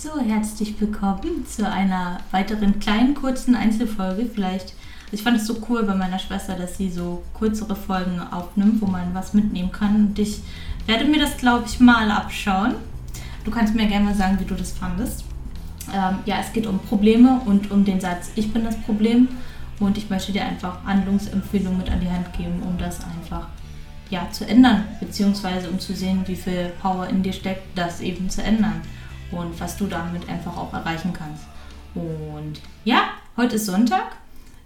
So, 0.00 0.10
herzlich 0.20 0.80
willkommen 0.80 1.44
zu 1.44 1.68
einer 1.68 2.20
weiteren 2.30 2.78
kleinen, 2.78 3.16
kurzen 3.16 3.56
Einzelfolge. 3.56 4.26
Vielleicht, 4.32 4.74
ich 5.10 5.24
fand 5.24 5.38
es 5.38 5.46
so 5.48 5.56
cool 5.68 5.82
bei 5.82 5.96
meiner 5.96 6.20
Schwester, 6.20 6.54
dass 6.54 6.76
sie 6.76 6.88
so 6.88 7.24
kürzere 7.36 7.74
Folgen 7.74 8.20
aufnimmt, 8.20 8.80
wo 8.80 8.86
man 8.86 9.12
was 9.12 9.34
mitnehmen 9.34 9.72
kann. 9.72 9.96
Und 9.96 10.18
ich 10.20 10.38
werde 10.86 11.04
mir 11.04 11.18
das, 11.18 11.36
glaube 11.36 11.64
ich, 11.66 11.80
mal 11.80 12.12
abschauen. 12.12 12.76
Du 13.44 13.50
kannst 13.50 13.74
mir 13.74 13.88
gerne 13.88 14.04
mal 14.04 14.14
sagen, 14.14 14.38
wie 14.38 14.44
du 14.44 14.54
das 14.54 14.70
fandest. 14.70 15.24
Ähm, 15.92 16.20
ja, 16.26 16.36
es 16.38 16.52
geht 16.52 16.68
um 16.68 16.78
Probleme 16.78 17.40
und 17.44 17.72
um 17.72 17.84
den 17.84 18.00
Satz, 18.00 18.30
ich 18.36 18.52
bin 18.52 18.62
das 18.62 18.80
Problem. 18.82 19.26
Und 19.80 19.98
ich 19.98 20.08
möchte 20.08 20.30
dir 20.30 20.44
einfach 20.44 20.84
Handlungsempfehlungen 20.84 21.76
mit 21.76 21.90
an 21.90 21.98
die 21.98 22.08
Hand 22.08 22.32
geben, 22.34 22.62
um 22.62 22.78
das 22.78 23.00
einfach 23.00 23.48
ja, 24.10 24.28
zu 24.30 24.46
ändern, 24.46 24.84
beziehungsweise 25.00 25.68
um 25.68 25.80
zu 25.80 25.92
sehen, 25.92 26.22
wie 26.26 26.36
viel 26.36 26.72
Power 26.80 27.08
in 27.08 27.24
dir 27.24 27.32
steckt, 27.32 27.76
das 27.76 28.00
eben 28.00 28.30
zu 28.30 28.44
ändern 28.44 28.80
und 29.30 29.58
was 29.60 29.76
du 29.76 29.86
damit 29.86 30.28
einfach 30.28 30.56
auch 30.56 30.72
erreichen 30.72 31.12
kannst. 31.12 31.44
Und 31.94 32.60
ja, 32.84 33.10
heute 33.36 33.56
ist 33.56 33.66
Sonntag. 33.66 34.16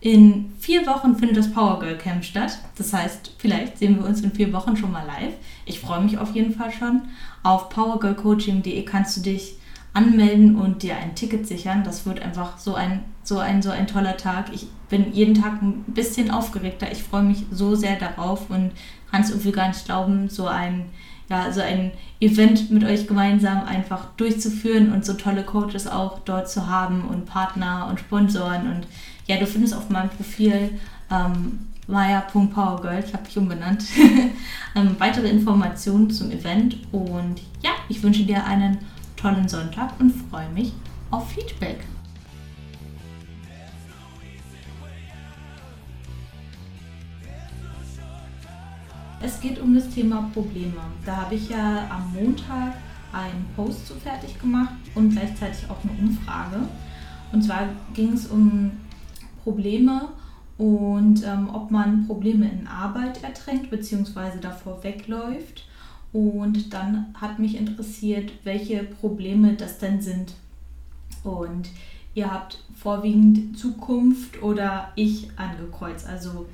In 0.01 0.53
vier 0.59 0.85
Wochen 0.87 1.15
findet 1.15 1.37
das 1.37 1.53
Power 1.53 1.79
Girl 1.79 1.97
Camp 1.97 2.25
statt. 2.25 2.59
Das 2.77 2.93
heißt, 2.93 3.37
vielleicht 3.39 3.79
sehen 3.79 3.99
wir 3.99 4.07
uns 4.07 4.21
in 4.21 4.33
vier 4.33 4.53
Wochen 4.53 4.77
schon 4.77 4.91
mal 4.91 5.07
live. 5.07 5.35
Ich 5.65 5.79
freue 5.79 6.03
mich 6.03 6.19
auf 6.19 6.35
jeden 6.35 6.55
Fall 6.55 6.73
schon. 6.73 7.03
Auf 7.45 7.69
powergirlcoaching.de 7.69 8.85
kannst 8.85 9.17
du 9.17 9.21
dich 9.21 9.55
anmelden 9.95 10.57
und 10.57 10.83
dir 10.83 10.97
ein 10.97 11.15
Ticket 11.15 11.47
sichern. 11.47 11.85
Das 11.85 12.05
wird 12.05 12.21
einfach 12.21 12.59
so 12.59 12.75
ein, 12.75 13.05
so 13.23 13.39
ein, 13.39 13.63
so 13.63 13.71
ein 13.71 13.87
toller 13.87 14.17
Tag. 14.17 14.47
Ich 14.53 14.67
bin 14.89 15.13
jeden 15.13 15.35
Tag 15.35 15.63
ein 15.63 15.85
bisschen 15.87 16.31
aufgeregter. 16.31 16.91
Ich 16.91 17.05
freue 17.05 17.23
mich 17.23 17.45
so 17.53 17.77
sehr 17.77 17.97
darauf 17.97 18.51
und 18.51 18.73
kann 19.11 19.23
es 19.23 19.31
irgendwie 19.31 19.53
gar 19.53 19.69
nicht 19.69 19.85
glauben, 19.85 20.29
so 20.29 20.47
ein, 20.47 20.87
ja, 21.29 21.51
so 21.53 21.61
ein 21.61 21.93
Event 22.21 22.71
mit 22.71 22.85
euch 22.85 23.07
gemeinsam 23.07 23.65
einfach 23.65 24.07
durchzuführen 24.17 24.93
und 24.93 25.05
so 25.05 25.15
tolle 25.15 25.45
Coaches 25.45 25.87
auch 25.87 26.21
dort 26.21 26.51
zu 26.51 26.69
haben 26.69 27.03
und 27.03 27.27
Partner 27.27 27.87
und 27.91 28.01
Sponsoren. 28.01 28.67
Und 28.67 28.87
ja, 29.27 29.39
du 29.39 29.47
findest 29.47 29.75
auf 29.75 29.89
meinem 29.89 30.11
Profil 30.11 30.71
ähm, 31.11 31.61
maya.powergirl, 31.87 33.05
ich 33.07 33.13
habe 33.13 33.25
dich 33.25 33.37
umbenannt, 33.39 33.85
ähm, 34.75 34.97
weitere 34.99 35.29
Informationen 35.29 36.11
zum 36.11 36.31
Event. 36.31 36.77
Und 36.93 37.41
ja, 37.63 37.71
ich 37.89 38.03
wünsche 38.03 38.25
dir 38.25 38.45
einen 38.45 38.79
tollen 39.17 39.49
Sonntag 39.49 39.93
und 39.99 40.11
freue 40.11 40.49
mich 40.51 40.73
auf 41.11 41.31
Feedback. 41.31 41.81
Es 49.25 49.41
geht 49.41 49.61
um 49.61 49.73
das 49.73 49.89
Thema 49.89 50.29
Probleme. 50.35 50.81
Da 51.07 51.17
habe 51.19 51.37
ich 51.37 51.49
ja 51.49 51.89
am 51.89 52.13
Montag 52.13 52.75
einen 53.13 53.47
Post 53.55 53.87
zu 53.87 53.95
fertig 53.95 54.41
gemacht 54.41 54.75
und 54.97 55.11
gleichzeitig 55.11 55.71
auch 55.71 55.79
eine 55.85 55.93
Umfrage. 55.93 56.57
Und 57.31 57.43
zwar 57.43 57.69
ging 57.95 58.15
es 58.15 58.27
um 58.27 58.73
Probleme 59.45 60.09
und 60.59 61.25
ähm, 61.25 61.51
ob 61.53 61.71
man 61.71 62.07
Probleme 62.09 62.51
in 62.51 62.67
Arbeit 62.67 63.23
ertränkt 63.23 63.71
bzw. 63.71 64.41
davor 64.41 64.83
wegläuft 64.83 65.67
und 66.13 66.73
dann 66.75 67.15
hat 67.15 67.39
mich 67.39 67.57
interessiert, 67.57 68.33
welche 68.43 68.83
Probleme 68.83 69.55
das 69.55 69.79
denn 69.79 70.03
sind. 70.03 70.35
Und 71.23 71.69
ihr 72.15 72.31
habt 72.31 72.65
vorwiegend 72.75 73.57
Zukunft 73.57 74.43
oder 74.43 74.93
ich 74.97 75.29
angekreuzt. 75.37 76.07
Also 76.09 76.47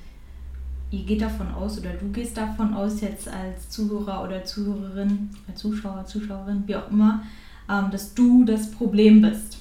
ihr 0.91 1.05
geht 1.05 1.21
davon 1.21 1.53
aus 1.53 1.79
oder 1.79 1.91
du 1.91 2.11
gehst 2.11 2.37
davon 2.37 2.75
aus 2.75 3.01
jetzt 3.01 3.29
als 3.29 3.69
Zuhörer 3.71 4.25
oder 4.25 4.45
Zuhörerin, 4.45 5.31
als 5.47 5.61
Zuschauer, 5.61 6.07
Zuschauerin, 6.07 6.65
wie 6.67 6.77
auch 6.77 6.91
immer, 6.91 7.23
ähm, 7.69 7.91
dass 7.91 8.15
du 8.15 8.45
das 8.45 8.71
Problem 8.71 9.23
bist. 9.23 9.59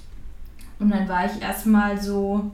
Und 0.79 0.89
dann 0.89 1.07
war 1.09 1.25
ich 1.25 1.41
erstmal 1.41 2.01
so 2.01 2.51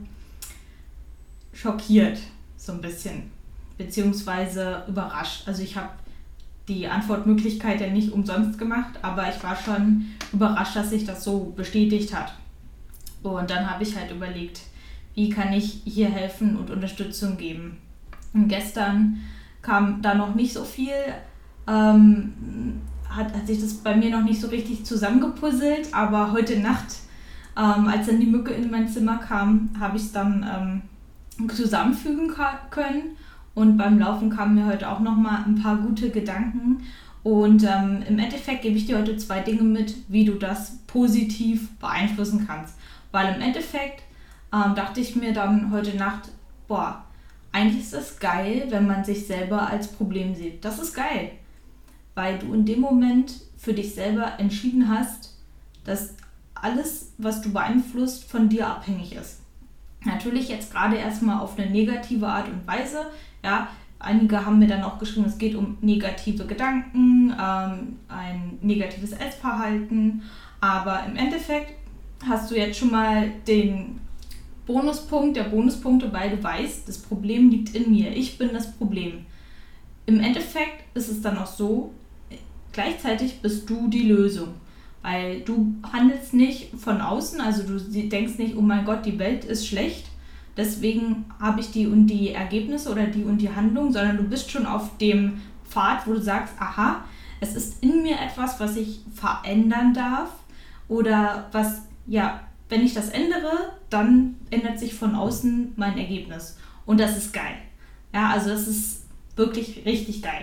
schockiert, 1.52 2.18
so 2.56 2.72
ein 2.72 2.80
bisschen, 2.80 3.30
beziehungsweise 3.78 4.84
überrascht. 4.88 5.46
Also 5.46 5.62
ich 5.62 5.76
habe 5.76 5.90
die 6.66 6.88
Antwortmöglichkeit 6.88 7.80
ja 7.80 7.88
nicht 7.88 8.12
umsonst 8.12 8.58
gemacht, 8.58 8.98
aber 9.02 9.28
ich 9.28 9.42
war 9.44 9.54
schon 9.54 10.06
überrascht, 10.32 10.74
dass 10.74 10.90
sich 10.90 11.04
das 11.04 11.22
so 11.22 11.52
bestätigt 11.56 12.14
hat. 12.14 12.34
Und 13.22 13.50
dann 13.50 13.70
habe 13.70 13.82
ich 13.82 13.96
halt 13.96 14.10
überlegt, 14.10 14.60
wie 15.14 15.28
kann 15.28 15.52
ich 15.52 15.82
hier 15.84 16.08
helfen 16.08 16.56
und 16.56 16.70
Unterstützung 16.70 17.36
geben. 17.36 17.78
Und 18.34 18.48
gestern 18.48 19.20
kam 19.62 20.02
da 20.02 20.14
noch 20.14 20.34
nicht 20.34 20.52
so 20.52 20.64
viel, 20.64 20.92
ähm, 21.66 22.32
hat, 23.08 23.32
hat 23.32 23.46
sich 23.46 23.60
das 23.60 23.74
bei 23.74 23.96
mir 23.96 24.10
noch 24.10 24.24
nicht 24.24 24.40
so 24.40 24.48
richtig 24.48 24.84
zusammengepuzzelt, 24.84 25.94
aber 25.94 26.32
heute 26.32 26.58
Nacht, 26.58 26.96
ähm, 27.56 27.88
als 27.88 28.08
dann 28.08 28.20
die 28.20 28.26
Mücke 28.26 28.52
in 28.52 28.70
mein 28.70 28.88
Zimmer 28.88 29.18
kam, 29.18 29.70
habe 29.78 29.96
ich 29.96 30.02
es 30.02 30.12
dann 30.12 30.82
ähm, 31.38 31.48
zusammenfügen 31.48 32.32
können 32.70 33.16
und 33.54 33.76
beim 33.76 33.98
Laufen 33.98 34.30
kamen 34.30 34.56
mir 34.56 34.66
heute 34.66 34.88
auch 34.88 35.00
noch 35.00 35.16
mal 35.16 35.44
ein 35.46 35.60
paar 35.62 35.76
gute 35.76 36.10
Gedanken. 36.10 36.82
Und 37.22 37.64
ähm, 37.64 38.02
im 38.06 38.18
Endeffekt 38.18 38.62
gebe 38.62 38.76
ich 38.76 38.86
dir 38.86 38.98
heute 38.98 39.16
zwei 39.16 39.40
Dinge 39.40 39.62
mit, 39.62 39.94
wie 40.08 40.24
du 40.24 40.34
das 40.34 40.78
positiv 40.86 41.70
beeinflussen 41.78 42.46
kannst. 42.46 42.76
Weil 43.12 43.34
im 43.34 43.40
Endeffekt 43.40 44.02
ähm, 44.52 44.74
dachte 44.74 45.00
ich 45.00 45.16
mir 45.16 45.32
dann 45.32 45.70
heute 45.70 45.96
Nacht, 45.96 46.30
boah, 46.68 47.04
eigentlich 47.54 47.84
ist 47.84 47.94
es 47.94 48.18
geil, 48.18 48.66
wenn 48.70 48.88
man 48.88 49.04
sich 49.04 49.28
selber 49.28 49.68
als 49.68 49.86
Problem 49.86 50.34
sieht. 50.34 50.64
Das 50.64 50.80
ist 50.80 50.92
geil. 50.92 51.30
Weil 52.16 52.36
du 52.38 52.52
in 52.52 52.66
dem 52.66 52.80
Moment 52.80 53.32
für 53.56 53.72
dich 53.72 53.94
selber 53.94 54.38
entschieden 54.38 54.88
hast, 54.88 55.38
dass 55.84 56.16
alles, 56.54 57.12
was 57.16 57.42
du 57.42 57.52
beeinflusst, 57.52 58.28
von 58.28 58.48
dir 58.48 58.66
abhängig 58.66 59.14
ist. 59.14 59.40
Natürlich 60.04 60.48
jetzt 60.48 60.72
gerade 60.72 60.96
erstmal 60.96 61.40
auf 61.40 61.56
eine 61.56 61.70
negative 61.70 62.26
Art 62.26 62.48
und 62.48 62.66
Weise. 62.66 63.06
Ja, 63.44 63.68
einige 64.00 64.44
haben 64.44 64.58
mir 64.58 64.66
dann 64.66 64.82
auch 64.82 64.98
geschrieben, 64.98 65.26
es 65.26 65.38
geht 65.38 65.54
um 65.54 65.78
negative 65.80 66.46
Gedanken, 66.46 67.30
ähm, 67.40 67.98
ein 68.08 68.58
negatives 68.62 69.12
Essverhalten. 69.12 70.22
Aber 70.60 71.04
im 71.06 71.14
Endeffekt 71.14 71.74
hast 72.28 72.50
du 72.50 72.56
jetzt 72.56 72.80
schon 72.80 72.90
mal 72.90 73.30
den 73.46 74.00
Bonuspunkt 74.66 75.36
der 75.36 75.44
Bonuspunkte, 75.44 76.12
weil 76.12 76.30
du 76.30 76.42
weißt, 76.42 76.88
das 76.88 76.98
Problem 76.98 77.50
liegt 77.50 77.74
in 77.74 77.90
mir. 77.90 78.16
Ich 78.16 78.38
bin 78.38 78.50
das 78.52 78.72
Problem. 78.72 79.26
Im 80.06 80.20
Endeffekt 80.20 80.84
ist 80.94 81.08
es 81.08 81.20
dann 81.22 81.38
auch 81.38 81.46
so, 81.46 81.92
gleichzeitig 82.72 83.40
bist 83.40 83.68
du 83.68 83.88
die 83.88 84.04
Lösung. 84.04 84.48
Weil 85.02 85.40
du 85.40 85.74
handelst 85.92 86.32
nicht 86.32 86.70
von 86.78 87.00
außen, 87.00 87.40
also 87.40 87.62
du 87.62 87.78
denkst 87.78 88.38
nicht, 88.38 88.56
oh 88.56 88.62
mein 88.62 88.86
Gott, 88.86 89.04
die 89.04 89.18
Welt 89.18 89.44
ist 89.44 89.66
schlecht, 89.66 90.06
deswegen 90.56 91.26
habe 91.38 91.60
ich 91.60 91.70
die 91.70 91.86
und 91.86 92.06
die 92.06 92.30
Ergebnisse 92.30 92.90
oder 92.90 93.06
die 93.06 93.24
und 93.24 93.38
die 93.38 93.54
Handlung, 93.54 93.92
sondern 93.92 94.16
du 94.16 94.24
bist 94.24 94.50
schon 94.50 94.64
auf 94.64 94.96
dem 94.96 95.42
Pfad, 95.68 96.06
wo 96.06 96.14
du 96.14 96.22
sagst, 96.22 96.54
aha, 96.58 97.04
es 97.40 97.54
ist 97.54 97.82
in 97.82 98.02
mir 98.02 98.16
etwas, 98.18 98.58
was 98.60 98.76
ich 98.76 99.00
verändern 99.14 99.92
darf 99.92 100.30
oder 100.88 101.48
was, 101.52 101.82
ja, 102.06 102.40
wenn 102.70 102.82
ich 102.82 102.94
das 102.94 103.10
ändere, 103.10 103.74
dann 103.94 104.34
ändert 104.50 104.78
sich 104.80 104.94
von 104.94 105.14
außen 105.14 105.72
mein 105.76 105.96
Ergebnis. 105.96 106.58
Und 106.84 106.98
das 106.98 107.16
ist 107.16 107.32
geil. 107.32 107.54
Ja, 108.12 108.30
also 108.30 108.50
das 108.50 108.66
ist 108.66 109.06
wirklich 109.36 109.84
richtig 109.86 110.20
geil. 110.20 110.42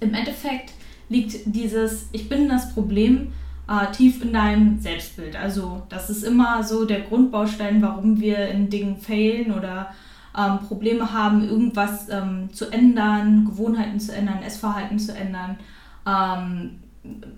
Im 0.00 0.14
Endeffekt 0.14 0.72
liegt 1.08 1.40
dieses 1.44 2.08
Ich 2.12 2.28
bin 2.28 2.48
das 2.48 2.72
Problem 2.72 3.32
äh, 3.68 3.90
tief 3.92 4.22
in 4.22 4.32
deinem 4.32 4.80
Selbstbild. 4.80 5.36
Also 5.36 5.82
das 5.88 6.08
ist 6.08 6.22
immer 6.22 6.62
so 6.62 6.84
der 6.84 7.00
Grundbaustein, 7.00 7.82
warum 7.82 8.20
wir 8.20 8.48
in 8.48 8.70
Dingen 8.70 8.96
failen 8.96 9.52
oder 9.52 9.92
ähm, 10.38 10.60
Probleme 10.66 11.12
haben, 11.12 11.44
irgendwas 11.44 12.08
ähm, 12.08 12.48
zu 12.52 12.70
ändern, 12.70 13.44
Gewohnheiten 13.44 14.00
zu 14.00 14.14
ändern, 14.14 14.42
Essverhalten 14.42 14.98
zu 14.98 15.14
ändern, 15.14 15.58
ähm, 16.06 16.80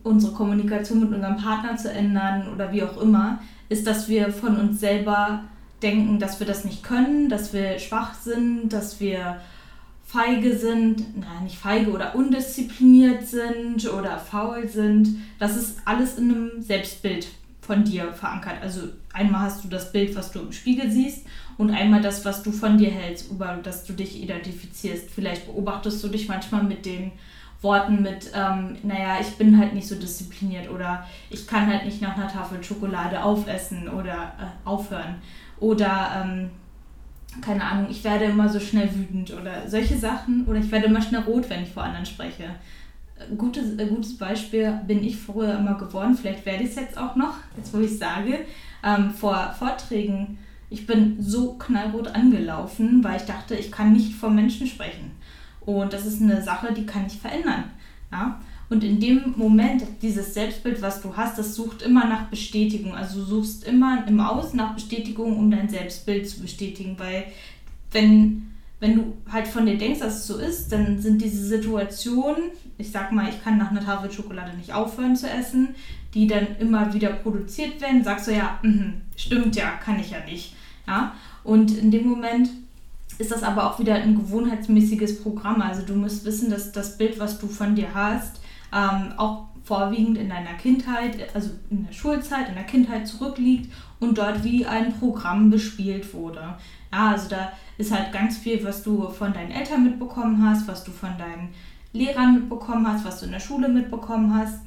unsere 0.03 0.33
Kommunikation 0.35 1.01
mit 1.01 1.12
unserem 1.12 1.37
Partner 1.37 1.77
zu 1.77 1.91
ändern 1.91 2.53
oder 2.55 2.71
wie 2.73 2.83
auch 2.83 3.01
immer, 3.01 3.41
ist, 3.69 3.87
dass 3.87 4.08
wir 4.08 4.32
von 4.32 4.56
uns 4.56 4.81
selber 4.81 5.44
denken, 5.82 6.19
dass 6.19 6.40
wir 6.40 6.46
das 6.46 6.64
nicht 6.64 6.82
können, 6.82 7.28
dass 7.28 7.52
wir 7.52 7.78
schwach 7.78 8.14
sind, 8.14 8.72
dass 8.72 9.00
wir 9.00 9.40
feige 10.06 10.56
sind, 10.56 11.19
nein, 11.19 11.44
nicht 11.44 11.58
feige 11.58 11.90
oder 11.90 12.14
undiszipliniert 12.14 13.26
sind 13.26 13.90
oder 13.93 14.19
faul 14.19 14.69
sind. 14.69 15.16
Das 15.38 15.56
ist 15.56 15.78
alles 15.84 16.19
in 16.19 16.31
einem 16.31 16.62
Selbstbild 16.62 17.26
von 17.61 17.84
dir 17.84 18.12
verankert. 18.12 18.62
Also 18.62 18.82
einmal 19.12 19.43
hast 19.43 19.64
du 19.64 19.69
das 19.69 19.90
Bild, 19.93 20.14
was 20.14 20.31
du 20.31 20.40
im 20.40 20.52
Spiegel 20.52 20.90
siehst 20.90 21.26
und 21.56 21.70
einmal 21.70 22.00
das, 22.00 22.25
was 22.25 22.43
du 22.43 22.52
von 22.52 22.78
dir 22.78 22.90
hältst, 22.90 23.31
über 23.31 23.58
das 23.62 23.84
du 23.84 23.93
dich 23.93 24.22
identifizierst. 24.22 25.11
Vielleicht 25.11 25.46
beobachtest 25.46 26.02
du 26.05 26.08
dich 26.08 26.28
manchmal 26.28 26.62
mit 26.62 26.84
den 26.87 27.12
Worten 27.64 28.02
mit, 28.02 28.31
ähm, 28.34 28.76
naja, 28.82 29.16
ich 29.20 29.34
bin 29.37 29.58
halt 29.58 29.72
nicht 29.72 29.88
so 29.88 29.96
diszipliniert 29.96 30.70
oder 30.70 31.06
ich 31.31 31.46
kann 31.46 31.66
halt 31.66 31.84
nicht 31.84 32.00
nach 32.00 32.16
einer 32.16 32.28
Tafel 32.28 32.62
Schokolade 32.62 33.25
aufessen 33.25 33.88
oder 33.88 34.32
äh, 34.38 34.69
aufhören. 34.69 35.16
Oder 35.58 36.22
ähm, 36.22 36.50
keine 37.40 37.64
Ahnung, 37.64 37.87
ich 37.90 38.05
werde 38.05 38.26
immer 38.26 38.49
so 38.49 38.61
schnell 38.61 38.94
wütend 38.94 39.32
oder 39.32 39.69
solche 39.69 39.96
Sachen 39.96 40.46
oder 40.46 40.58
ich 40.58 40.70
werde 40.70 40.87
immer 40.87 41.02
schnell 41.02 41.22
rot, 41.22 41.49
wenn 41.50 41.62
ich 41.62 41.70
vor 41.70 41.82
anderen 41.82 42.06
spreche. 42.06 42.44
gutes, 43.37 43.76
äh, 43.78 43.87
gutes 43.87 44.16
Beispiel 44.16 44.81
bin 44.87 45.02
ich 45.02 45.16
früher 45.16 45.58
immer 45.58 45.75
geworden, 45.75 46.16
vielleicht 46.16 46.46
werde 46.46 46.64
ich 46.64 46.70
es 46.70 46.76
jetzt 46.76 46.99
auch 46.99 47.16
noch, 47.16 47.34
jetzt 47.56 47.72
wo 47.75 47.81
ich 47.81 47.99
sage, 47.99 48.40
ähm, 48.84 49.11
vor 49.11 49.55
Vorträgen, 49.58 50.38
ich 50.70 50.87
bin 50.87 51.16
so 51.20 51.55
knallrot 51.55 52.08
angelaufen, 52.08 53.02
weil 53.02 53.16
ich 53.16 53.25
dachte, 53.25 53.55
ich 53.55 53.70
kann 53.70 53.93
nicht 53.93 54.14
vor 54.14 54.31
Menschen 54.31 54.66
sprechen. 54.66 55.12
Und 55.66 55.93
das 55.93 56.06
ist 56.06 56.20
eine 56.20 56.43
Sache, 56.43 56.72
die 56.72 56.87
kann 56.87 57.06
ich 57.06 57.19
verändern. 57.19 57.64
Ja? 58.12 58.40
Und 58.70 58.82
in 58.82 58.99
dem 58.99 59.34
Moment, 59.37 59.84
dieses 60.02 60.34
Selbstbild, 60.34 60.81
was 60.82 61.02
du 61.02 61.16
hast, 61.16 61.38
das 61.38 61.55
sucht 61.55 61.82
immer 61.82 62.06
nach 62.06 62.28
Bestätigung. 62.28 62.94
Also 62.94 63.20
du 63.20 63.25
suchst 63.26 63.64
immer 63.64 64.06
im 64.06 64.20
Außen 64.20 64.56
nach 64.56 64.75
Bestätigung, 64.75 65.38
um 65.38 65.50
dein 65.50 65.69
Selbstbild 65.69 66.28
zu 66.28 66.40
bestätigen. 66.40 66.96
Weil 66.99 67.25
wenn, 67.93 68.50
wenn 68.81 68.96
du 68.96 69.14
halt 69.31 69.46
von 69.46 69.66
dir 69.66 69.76
denkst, 69.76 70.00
dass 70.00 70.16
es 70.16 70.26
so 70.26 70.38
ist, 70.38 70.72
dann 70.72 71.00
sind 71.00 71.20
diese 71.20 71.44
Situationen, 71.44 72.50
ich 72.78 72.90
sag 72.90 73.12
mal, 73.12 73.28
ich 73.28 73.43
kann 73.44 73.58
nach 73.58 73.70
einer 73.70 73.84
Tafel 73.84 74.11
Schokolade 74.11 74.56
nicht 74.56 74.72
aufhören 74.72 75.14
zu 75.14 75.28
essen, 75.28 75.75
die 76.14 76.26
dann 76.26 76.46
immer 76.58 76.93
wieder 76.94 77.11
produziert 77.11 77.81
werden, 77.81 78.02
sagst 78.02 78.28
du 78.28 78.32
ja, 78.32 78.58
mh, 78.62 78.94
stimmt 79.16 79.56
ja, 79.56 79.70
kann 79.84 80.00
ich 80.00 80.11
ja 80.11 80.25
nicht. 80.25 80.55
Ja? 80.87 81.14
Und 81.43 81.76
in 81.76 81.90
dem 81.90 82.08
Moment 82.08 82.49
ist 83.19 83.31
das 83.31 83.43
aber 83.43 83.70
auch 83.70 83.78
wieder 83.78 83.94
ein 83.94 84.16
gewohnheitsmäßiges 84.16 85.22
Programm. 85.22 85.62
Also 85.62 85.82
du 85.82 85.94
musst 85.94 86.25
wissen, 86.25 86.50
dass 86.50 86.72
das 86.72 86.99
Bild, 86.99 87.19
was 87.19 87.38
du 87.38 87.46
von 87.46 87.75
dir 87.75 87.94
hast, 87.94 88.40
ähm, 88.72 89.12
auch 89.16 89.46
vorwiegend 89.62 90.19
in 90.19 90.28
deiner 90.28 90.55
Kindheit, 90.55 91.34
also 91.34 91.50
in 91.70 91.87
der 91.87 91.93
Schulzeit, 91.93 92.49
in 92.49 92.55
der 92.55 92.64
Kindheit 92.64 93.08
zurückliegt 93.08 93.72
und 93.99 94.19
dort 94.19 94.44
wie 94.44 94.66
ein 94.66 94.93
Programm 94.93 95.50
bespielt 95.50 96.12
wurde. 96.12 96.56
Ja, 96.93 97.11
also 97.12 97.28
da 97.28 97.52
ist 97.78 97.93
halt 97.93 98.12
ganz 98.12 98.37
viel, 98.37 98.62
was 98.64 98.82
du 98.82 99.08
von 99.08 99.32
deinen 99.32 99.50
Eltern 99.50 99.84
mitbekommen 99.84 100.46
hast, 100.46 100.69
was 100.69 100.84
du 100.84 100.90
von 100.90 101.16
deinen 101.16 101.49
Lehrern 101.93 102.34
mitbekommen 102.34 102.87
hast, 102.87 103.05
was 103.05 103.20
du 103.20 103.26
in 103.26 103.32
der 103.32 103.40
Schule 103.40 103.69
mitbekommen 103.69 104.34
hast, 104.34 104.61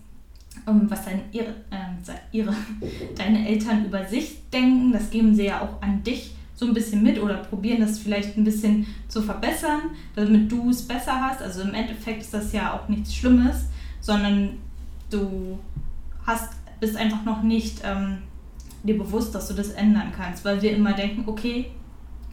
ähm, 0.68 0.90
was 0.90 1.06
deine, 1.06 1.22
ihre, 1.32 1.50
äh, 1.70 2.18
ihre, 2.32 2.56
deine 3.16 3.48
Eltern 3.48 3.86
über 3.86 4.04
sich 4.06 4.50
denken. 4.50 4.94
Das 4.94 5.12
geben 5.12 5.36
sie 5.36 5.46
ja 5.46 5.62
auch 5.62 5.82
an 5.82 6.04
dich 6.04 6.37
so 6.58 6.66
ein 6.66 6.74
bisschen 6.74 7.02
mit 7.02 7.22
oder 7.22 7.36
probieren 7.36 7.80
das 7.80 8.00
vielleicht 8.00 8.36
ein 8.36 8.44
bisschen 8.44 8.86
zu 9.08 9.22
verbessern, 9.22 9.92
damit 10.16 10.52
du 10.52 10.70
es 10.70 10.82
besser 10.82 11.22
hast. 11.22 11.42
Also 11.42 11.62
im 11.62 11.74
Endeffekt 11.74 12.24
ist 12.24 12.34
das 12.34 12.52
ja 12.52 12.74
auch 12.74 12.90
nichts 12.90 13.16
Schlimmes 13.16 13.68
sondern 14.08 14.58
du 15.10 15.60
hast, 16.26 16.54
bist 16.80 16.96
einfach 16.96 17.24
noch 17.26 17.44
nicht 17.44 17.82
ähm, 17.84 18.20
dir 18.84 18.98
bewusst, 18.98 19.36
dass 19.36 19.50
du 19.50 19.54
das 19.54 19.70
ändern 19.72 20.14
kannst, 20.16 20.46
weil 20.46 20.62
wir 20.62 20.76
immer 20.76 20.94
denken, 20.94 21.24
okay, 21.28 21.72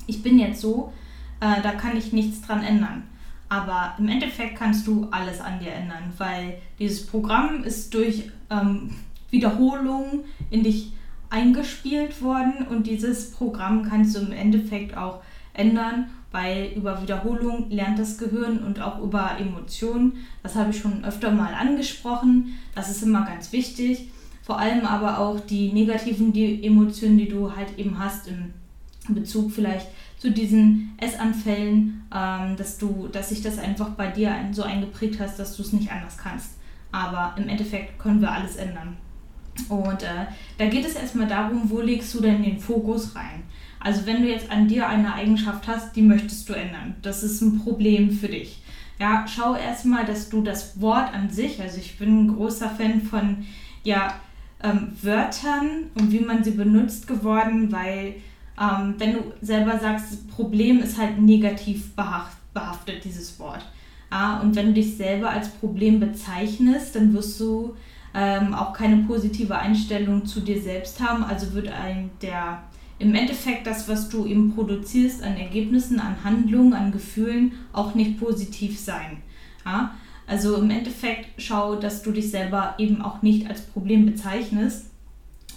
ich 0.06 0.23
bin 0.23 0.38
jetzt 0.38 0.61
so, 0.61 0.93
äh, 1.41 1.61
da 1.62 1.73
kann 1.73 1.97
ich 1.97 2.12
nichts 2.12 2.43
dran 2.43 2.62
ändern. 2.62 3.05
Aber 3.49 3.94
im 3.99 4.09
Endeffekt 4.09 4.56
kannst 4.56 4.87
du 4.87 5.09
alles 5.11 5.41
an 5.41 5.59
dir 5.59 5.73
ändern, 5.73 6.12
weil 6.19 6.59
dieses 6.79 7.06
Programm 7.06 7.65
ist 7.65 7.93
durch 7.93 8.31
ähm, 8.50 8.91
Wiederholung 9.31 10.25
in 10.50 10.62
dich 10.62 10.93
eingespielt 11.35 12.23
worden 12.23 12.67
und 12.71 12.87
dieses 12.87 13.33
Programm 13.33 13.89
kannst 13.89 14.17
du 14.17 14.21
im 14.21 14.33
Endeffekt 14.33 14.97
auch 14.97 15.23
ändern 15.53 16.07
weil 16.35 16.73
über 16.75 17.01
Wiederholung 17.01 17.71
lernt 17.71 17.97
das 18.01 18.19
Gehirn 18.19 18.59
und 18.59 18.83
auch 18.83 19.01
über 19.01 19.39
Emotionen. 19.39 20.15
Das 20.43 20.57
habe 20.57 20.71
ich 20.71 20.81
schon 20.81 21.05
öfter 21.05 21.31
mal 21.31 21.55
angesprochen. 21.55 22.59
Das 22.75 22.91
ist 22.91 23.05
immer 23.05 23.25
ganz 23.25 23.53
wichtig. 23.53 24.11
Vor 24.43 24.59
allem 24.59 24.85
aber 24.85 25.21
auch 25.21 25.39
die 25.39 25.73
negativen 25.73 26.33
die 26.33 26.67
Emotionen, 26.67 27.19
die 27.19 27.29
du 27.29 27.55
halt 27.55 27.79
eben 27.79 28.01
hast 28.01 28.27
im 28.27 28.53
Bezug 29.15 29.53
vielleicht 29.53 29.87
zu 30.19 30.33
diesen 30.33 30.97
Essanfällen, 31.01 32.03
ähm, 32.13 32.57
dass 32.57 32.79
du, 32.79 33.07
dass 33.13 33.29
sich 33.29 33.41
das 33.41 33.61
einfach 33.61 33.91
bei 33.91 34.09
dir 34.09 34.35
so 34.51 34.65
eingeprägt 34.65 35.21
hast, 35.21 35.39
dass 35.39 35.57
du 35.57 35.63
es 35.63 35.73
nicht 35.73 35.93
anders 35.93 36.19
kannst. 36.19 36.55
Aber 36.91 37.41
im 37.41 37.49
Endeffekt 37.49 37.97
können 38.01 38.21
wir 38.21 38.33
alles 38.33 38.57
ändern. 38.57 38.97
Und 39.69 40.03
äh, 40.03 40.27
da 40.59 40.67
geht 40.67 40.85
es 40.85 40.95
erstmal 40.95 41.29
darum, 41.29 41.71
wo 41.71 41.81
legst 41.81 42.12
du 42.15 42.21
denn 42.21 42.43
den 42.43 42.59
Fokus 42.59 43.15
rein? 43.15 43.45
Also 43.81 44.06
wenn 44.06 44.23
du 44.23 44.29
jetzt 44.29 44.51
an 44.51 44.67
dir 44.67 44.89
eine 44.89 45.15
Eigenschaft 45.15 45.69
hast, 45.69 45.95
die 45.95 46.03
möchtest 46.03 46.49
du 46.49 46.55
ändern. 46.55 46.97
Das 47.03 47.23
ist 47.23 47.41
ein 47.43 47.61
Problem 47.61 48.11
für 48.11 48.29
dich. 48.29 48.62
Ja, 48.99 49.27
schau 49.29 49.55
erstmal, 49.55 50.06
dass 50.06 50.29
du 50.31 50.41
das 50.41 50.81
Wort 50.81 51.12
an 51.12 51.29
sich, 51.29 51.61
also 51.61 51.79
ich 51.79 51.99
bin 51.99 52.25
ein 52.25 52.37
großer 52.37 52.71
Fan 52.71 53.03
von 53.03 53.45
ja, 53.83 54.15
ähm, 54.62 54.93
Wörtern 55.03 55.91
und 55.95 56.12
wie 56.12 56.21
man 56.21 56.43
sie 56.43 56.53
benutzt 56.53 57.07
geworden, 57.07 57.71
weil 57.73 58.15
ähm, 58.61 58.95
wenn 58.99 59.15
du 59.15 59.21
selber 59.43 59.79
sagst, 59.79 60.29
Problem 60.31 60.81
ist 60.81 60.97
halt 60.97 61.21
negativ 61.21 61.95
behaftet, 61.95 63.05
dieses 63.05 63.39
Wort. 63.39 63.67
Ja, 64.11 64.39
und 64.41 64.55
wenn 64.55 64.69
du 64.69 64.73
dich 64.75 64.97
selber 64.97 65.31
als 65.31 65.49
Problem 65.49 65.99
bezeichnest, 65.99 66.95
dann 66.95 67.12
wirst 67.12 67.39
du 67.41 67.75
ähm, 68.14 68.55
auch 68.55 68.72
keine 68.72 68.99
positive 69.05 69.56
Einstellung 69.56 70.25
zu 70.25 70.40
dir 70.40 70.61
selbst 70.61 71.00
haben. 71.00 71.25
Also 71.25 71.52
wird 71.52 71.69
ein 71.69 72.11
der 72.22 72.62
im 72.99 73.14
Endeffekt 73.14 73.66
das, 73.66 73.88
was 73.88 74.08
du 74.08 74.25
eben 74.25 74.55
produzierst 74.55 75.22
an 75.22 75.37
Ergebnissen, 75.37 75.99
an 75.99 76.22
Handlungen, 76.22 76.75
an 76.75 76.93
Gefühlen, 76.93 77.52
auch 77.72 77.94
nicht 77.94 78.20
positiv 78.20 78.78
sein. 78.78 79.19
Ja? 79.64 79.94
Also 80.26 80.56
im 80.56 80.70
Endeffekt 80.70 81.28
schau, 81.38 81.75
dass 81.75 82.02
du 82.02 82.12
dich 82.12 82.31
selber 82.31 82.75
eben 82.78 83.02
auch 83.02 83.20
nicht 83.20 83.49
als 83.49 83.62
Problem 83.62 84.06
bezeichnest 84.06 84.87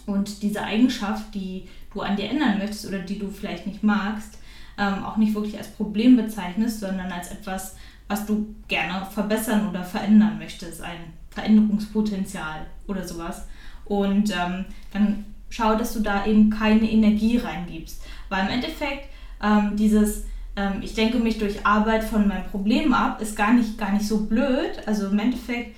und 0.05 0.41
diese 0.41 0.63
Eigenschaft, 0.63 1.33
die 1.35 1.65
du 1.93 2.01
an 2.01 2.15
dir 2.15 2.29
ändern 2.29 2.57
möchtest 2.57 2.87
oder 2.87 2.99
die 2.99 3.19
du 3.19 3.29
vielleicht 3.29 3.67
nicht 3.67 3.83
magst, 3.83 4.39
ähm, 4.77 5.03
auch 5.03 5.17
nicht 5.17 5.33
wirklich 5.35 5.57
als 5.57 5.69
Problem 5.69 6.17
bezeichnest, 6.17 6.79
sondern 6.79 7.11
als 7.11 7.31
etwas, 7.31 7.75
was 8.07 8.25
du 8.25 8.53
gerne 8.67 9.05
verbessern 9.05 9.69
oder 9.69 9.83
verändern 9.83 10.37
möchtest, 10.37 10.81
ein 10.81 11.13
Veränderungspotenzial 11.37 12.65
oder 12.87 13.07
sowas. 13.07 13.47
Und 13.85 14.31
ähm, 14.31 14.65
dann 14.91 15.25
schau, 15.49 15.75
dass 15.75 15.93
du 15.93 15.99
da 15.99 16.25
eben 16.25 16.49
keine 16.49 16.89
Energie 16.89 17.37
reingibst. 17.37 18.01
Weil 18.29 18.47
im 18.47 18.53
Endeffekt 18.53 19.09
ähm, 19.41 19.75
dieses, 19.75 20.25
ähm, 20.55 20.81
ich 20.81 20.95
denke 20.95 21.19
mich 21.19 21.37
durch 21.37 21.65
Arbeit 21.65 22.03
von 22.03 22.27
meinem 22.27 22.45
Problem 22.45 22.93
ab, 22.93 23.21
ist 23.21 23.37
gar 23.37 23.53
nicht, 23.53 23.77
gar 23.77 23.91
nicht 23.91 24.07
so 24.07 24.25
blöd. 24.25 24.71
Also 24.85 25.07
im 25.07 25.19
Endeffekt, 25.19 25.75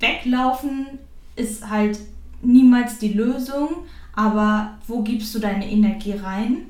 weglaufen 0.00 0.98
ist 1.36 1.68
halt 1.68 1.98
niemals 2.42 2.98
die 2.98 3.12
Lösung, 3.12 3.84
aber 4.14 4.78
wo 4.86 5.02
gibst 5.02 5.34
du 5.34 5.38
deine 5.38 5.70
Energie 5.70 6.12
rein? 6.12 6.66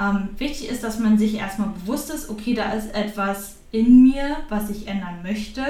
Ähm, 0.00 0.30
wichtig 0.38 0.68
ist, 0.68 0.82
dass 0.82 0.98
man 0.98 1.18
sich 1.18 1.34
erstmal 1.34 1.68
bewusst 1.68 2.10
ist, 2.10 2.30
okay, 2.30 2.54
da 2.54 2.72
ist 2.72 2.94
etwas 2.94 3.56
in 3.72 4.02
mir, 4.02 4.38
was 4.48 4.70
ich 4.70 4.88
ändern 4.88 5.22
möchte. 5.22 5.62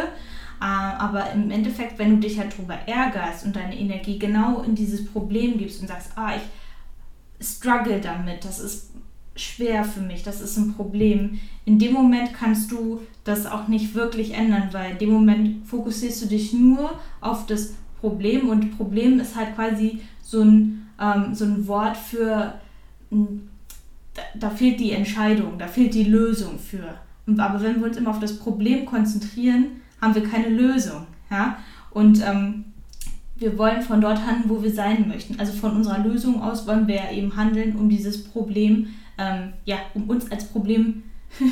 Äh, 0.62 0.64
aber 0.64 1.32
im 1.32 1.50
Endeffekt, 1.50 1.98
wenn 1.98 2.10
du 2.10 2.16
dich 2.28 2.38
halt 2.38 2.52
darüber 2.56 2.74
ärgerst 2.86 3.44
und 3.44 3.56
deine 3.56 3.76
Energie 3.76 4.16
genau 4.16 4.62
in 4.62 4.76
dieses 4.76 5.04
Problem 5.04 5.58
gibst 5.58 5.80
und 5.80 5.88
sagst, 5.88 6.12
ah, 6.14 6.36
ich 6.36 7.44
struggle 7.44 8.00
damit, 8.00 8.44
das 8.44 8.60
ist 8.60 8.90
schwer 9.34 9.82
für 9.82 10.00
mich, 10.00 10.22
das 10.22 10.40
ist 10.40 10.56
ein 10.58 10.74
Problem. 10.74 11.40
In 11.64 11.80
dem 11.80 11.92
Moment 11.92 12.32
kannst 12.32 12.70
du 12.70 13.00
das 13.24 13.44
auch 13.46 13.66
nicht 13.66 13.96
wirklich 13.96 14.34
ändern, 14.34 14.68
weil 14.70 14.92
in 14.92 14.98
dem 14.98 15.10
Moment 15.10 15.66
fokussierst 15.66 16.22
du 16.22 16.26
dich 16.26 16.52
nur 16.52 16.92
auf 17.20 17.46
das 17.46 17.74
Problem 18.00 18.48
und 18.48 18.76
Problem 18.76 19.18
ist 19.18 19.34
halt 19.34 19.56
quasi 19.56 20.00
so 20.22 20.42
ein, 20.42 20.86
ähm, 21.00 21.34
so 21.34 21.44
ein 21.44 21.66
Wort 21.66 21.96
für, 21.96 22.54
da 24.34 24.50
fehlt 24.50 24.78
die 24.78 24.92
Entscheidung, 24.92 25.58
da 25.58 25.66
fehlt 25.66 25.94
die 25.94 26.04
Lösung 26.04 26.56
für. 26.60 26.94
Aber 27.36 27.60
wenn 27.60 27.80
wir 27.80 27.88
uns 27.88 27.96
immer 27.96 28.10
auf 28.10 28.20
das 28.20 28.38
Problem 28.38 28.86
konzentrieren, 28.86 29.81
haben 30.02 30.14
wir 30.14 30.28
keine 30.28 30.50
Lösung. 30.50 31.06
Ja? 31.30 31.56
Und 31.90 32.20
ähm, 32.22 32.64
wir 33.36 33.56
wollen 33.56 33.80
von 33.80 34.02
dort 34.02 34.26
handeln, 34.26 34.50
wo 34.50 34.62
wir 34.62 34.72
sein 34.72 35.08
möchten. 35.08 35.40
Also 35.40 35.52
von 35.52 35.76
unserer 35.76 36.00
Lösung 36.00 36.42
aus 36.42 36.66
wollen 36.66 36.86
wir 36.86 37.10
eben 37.10 37.34
handeln, 37.36 37.76
um 37.76 37.88
dieses 37.88 38.24
Problem, 38.24 38.88
ähm, 39.16 39.54
ja, 39.64 39.78
um 39.94 40.10
uns 40.10 40.30
als 40.30 40.44
Problem 40.44 41.04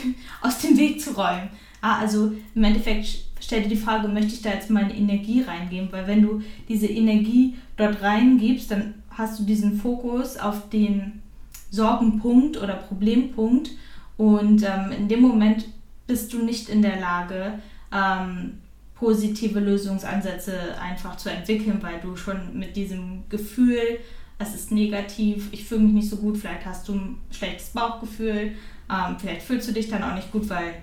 aus 0.42 0.58
dem 0.58 0.76
Weg 0.76 1.00
zu 1.00 1.12
räumen. 1.12 1.48
Ah, 1.80 1.98
also 1.98 2.32
im 2.54 2.64
Endeffekt 2.64 3.24
stell 3.40 3.62
dir 3.62 3.70
die 3.70 3.76
Frage, 3.76 4.08
möchte 4.08 4.34
ich 4.34 4.42
da 4.42 4.50
jetzt 4.50 4.70
meine 4.70 4.94
Energie 4.94 5.42
reingeben? 5.42 5.88
Weil 5.90 6.06
wenn 6.06 6.22
du 6.22 6.42
diese 6.68 6.86
Energie 6.86 7.56
dort 7.76 8.02
reingibst, 8.02 8.70
dann 8.70 8.94
hast 9.10 9.40
du 9.40 9.44
diesen 9.44 9.76
Fokus 9.76 10.36
auf 10.36 10.68
den 10.68 11.22
Sorgenpunkt 11.70 12.56
oder 12.56 12.74
Problempunkt 12.74 13.70
und 14.16 14.62
ähm, 14.62 14.92
in 14.96 15.08
dem 15.08 15.20
Moment 15.20 15.66
bist 16.06 16.32
du 16.32 16.44
nicht 16.44 16.68
in 16.68 16.82
der 16.82 17.00
Lage, 17.00 17.54
ähm, 17.92 18.58
positive 18.94 19.60
Lösungsansätze 19.60 20.78
einfach 20.80 21.16
zu 21.16 21.30
entwickeln, 21.30 21.78
weil 21.80 22.00
du 22.00 22.16
schon 22.16 22.58
mit 22.58 22.76
diesem 22.76 23.24
Gefühl, 23.28 23.98
es 24.38 24.54
ist 24.54 24.72
negativ, 24.72 25.48
ich 25.52 25.64
fühle 25.64 25.82
mich 25.82 25.92
nicht 25.92 26.10
so 26.10 26.16
gut, 26.16 26.38
vielleicht 26.38 26.66
hast 26.66 26.88
du 26.88 26.94
ein 26.94 27.18
schlechtes 27.30 27.70
Bauchgefühl, 27.70 28.52
ähm, 28.90 29.16
vielleicht 29.18 29.42
fühlst 29.42 29.68
du 29.68 29.72
dich 29.72 29.88
dann 29.88 30.02
auch 30.02 30.14
nicht 30.14 30.30
gut, 30.32 30.48
weil 30.48 30.74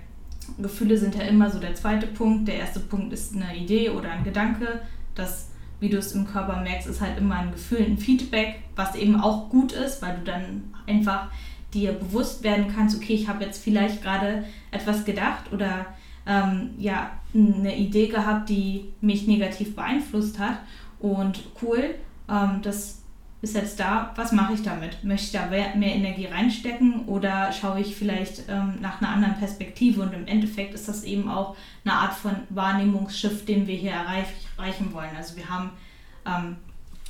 Gefühle 0.56 0.96
sind 0.96 1.14
ja 1.14 1.22
immer 1.22 1.50
so 1.50 1.58
der 1.58 1.74
zweite 1.74 2.06
Punkt. 2.06 2.48
Der 2.48 2.56
erste 2.56 2.80
Punkt 2.80 3.12
ist 3.12 3.34
eine 3.34 3.56
Idee 3.56 3.90
oder 3.90 4.10
ein 4.10 4.24
Gedanke. 4.24 4.80
Das, 5.14 5.50
wie 5.80 5.88
du 5.88 5.98
es 5.98 6.12
im 6.12 6.26
Körper 6.26 6.60
merkst, 6.62 6.88
ist 6.88 7.00
halt 7.00 7.18
immer 7.18 7.36
ein 7.36 7.52
Gefühl, 7.52 7.84
ein 7.84 7.98
Feedback, 7.98 8.62
was 8.76 8.94
eben 8.94 9.20
auch 9.20 9.50
gut 9.50 9.72
ist, 9.72 10.00
weil 10.00 10.16
du 10.16 10.24
dann 10.24 10.74
einfach 10.86 11.28
dir 11.74 11.92
bewusst 11.92 12.42
werden 12.42 12.72
kannst, 12.74 12.96
okay, 12.96 13.12
ich 13.12 13.28
habe 13.28 13.44
jetzt 13.44 13.62
vielleicht 13.62 14.02
gerade 14.02 14.44
etwas 14.70 15.04
gedacht 15.04 15.52
oder 15.52 15.86
ähm, 16.28 16.70
ja, 16.78 17.10
eine 17.34 17.76
Idee 17.76 18.06
gehabt, 18.06 18.48
die 18.48 18.92
mich 19.00 19.26
negativ 19.26 19.74
beeinflusst 19.74 20.38
hat. 20.38 20.58
Und 21.00 21.40
cool, 21.62 21.94
ähm, 22.28 22.60
das 22.62 23.02
ist 23.40 23.54
jetzt 23.54 23.78
da, 23.78 24.12
was 24.16 24.32
mache 24.32 24.54
ich 24.54 24.62
damit? 24.62 25.04
Möchte 25.04 25.26
ich 25.26 25.32
da 25.32 25.46
mehr, 25.46 25.74
Energie 25.74 26.26
reinstecken 26.26 27.06
oder 27.06 27.52
schaue 27.52 27.80
ich 27.80 27.94
vielleicht 27.94 28.48
ähm, 28.48 28.74
nach 28.80 29.00
einer 29.00 29.10
anderen 29.10 29.36
Perspektive? 29.36 30.02
Und 30.02 30.12
im 30.12 30.26
Endeffekt 30.26 30.74
ist 30.74 30.88
das 30.88 31.04
eben 31.04 31.28
auch 31.30 31.56
eine 31.84 31.94
Art 31.94 32.14
von 32.14 32.32
Wahrnehmungsschiff, 32.50 33.44
den 33.44 33.66
wir 33.66 33.76
hier 33.76 33.92
erreich, 33.92 34.26
erreichen 34.56 34.92
wollen. 34.92 35.10
Also 35.16 35.36
wir 35.36 35.48
haben 35.48 35.70
ähm, 36.26 36.56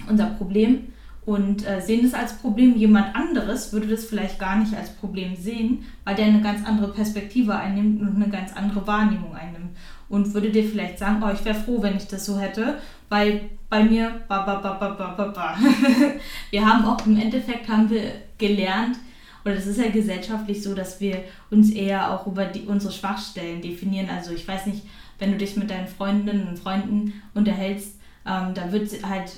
unser 0.08 0.26
Problem 0.26 0.92
und 1.28 1.68
äh, 1.68 1.82
sehen 1.82 2.06
es 2.06 2.14
als 2.14 2.38
Problem. 2.38 2.74
Jemand 2.74 3.14
anderes 3.14 3.70
würde 3.74 3.86
das 3.86 4.06
vielleicht 4.06 4.38
gar 4.38 4.56
nicht 4.56 4.74
als 4.74 4.88
Problem 4.88 5.36
sehen, 5.36 5.84
weil 6.04 6.14
der 6.14 6.24
eine 6.24 6.40
ganz 6.40 6.66
andere 6.66 6.90
Perspektive 6.90 7.54
einnimmt 7.54 8.00
und 8.00 8.16
eine 8.16 8.30
ganz 8.30 8.54
andere 8.56 8.86
Wahrnehmung 8.86 9.34
einnimmt. 9.34 9.76
Und 10.08 10.32
würde 10.32 10.48
dir 10.48 10.64
vielleicht 10.64 10.98
sagen, 10.98 11.22
oh, 11.22 11.30
ich 11.30 11.44
wäre 11.44 11.54
froh, 11.54 11.82
wenn 11.82 11.98
ich 11.98 12.06
das 12.06 12.24
so 12.24 12.38
hätte, 12.38 12.78
weil 13.10 13.42
bei 13.68 13.84
mir, 13.84 14.22
ba, 14.26 14.40
ba, 14.40 14.54
ba, 14.54 14.72
ba, 14.72 14.88
ba, 14.88 15.10
ba, 15.10 15.24
ba. 15.26 15.58
wir 16.50 16.64
haben 16.64 16.86
auch 16.86 17.04
im 17.04 17.20
Endeffekt 17.20 17.68
haben 17.68 17.90
wir 17.90 18.10
gelernt, 18.38 18.96
oder 19.44 19.54
das 19.54 19.66
ist 19.66 19.78
ja 19.78 19.90
gesellschaftlich 19.90 20.62
so, 20.62 20.74
dass 20.74 20.98
wir 20.98 21.24
uns 21.50 21.68
eher 21.68 22.10
auch 22.10 22.26
über 22.26 22.46
die, 22.46 22.62
unsere 22.62 22.90
Schwachstellen 22.94 23.60
definieren. 23.60 24.08
Also 24.08 24.32
ich 24.32 24.48
weiß 24.48 24.64
nicht, 24.64 24.80
wenn 25.18 25.32
du 25.32 25.36
dich 25.36 25.56
mit 25.58 25.68
deinen 25.68 25.88
Freundinnen 25.88 26.48
und 26.48 26.58
Freunden 26.58 27.12
unterhältst, 27.34 27.98
ähm, 28.26 28.54
da 28.54 28.72
wird 28.72 28.90
halt 29.06 29.30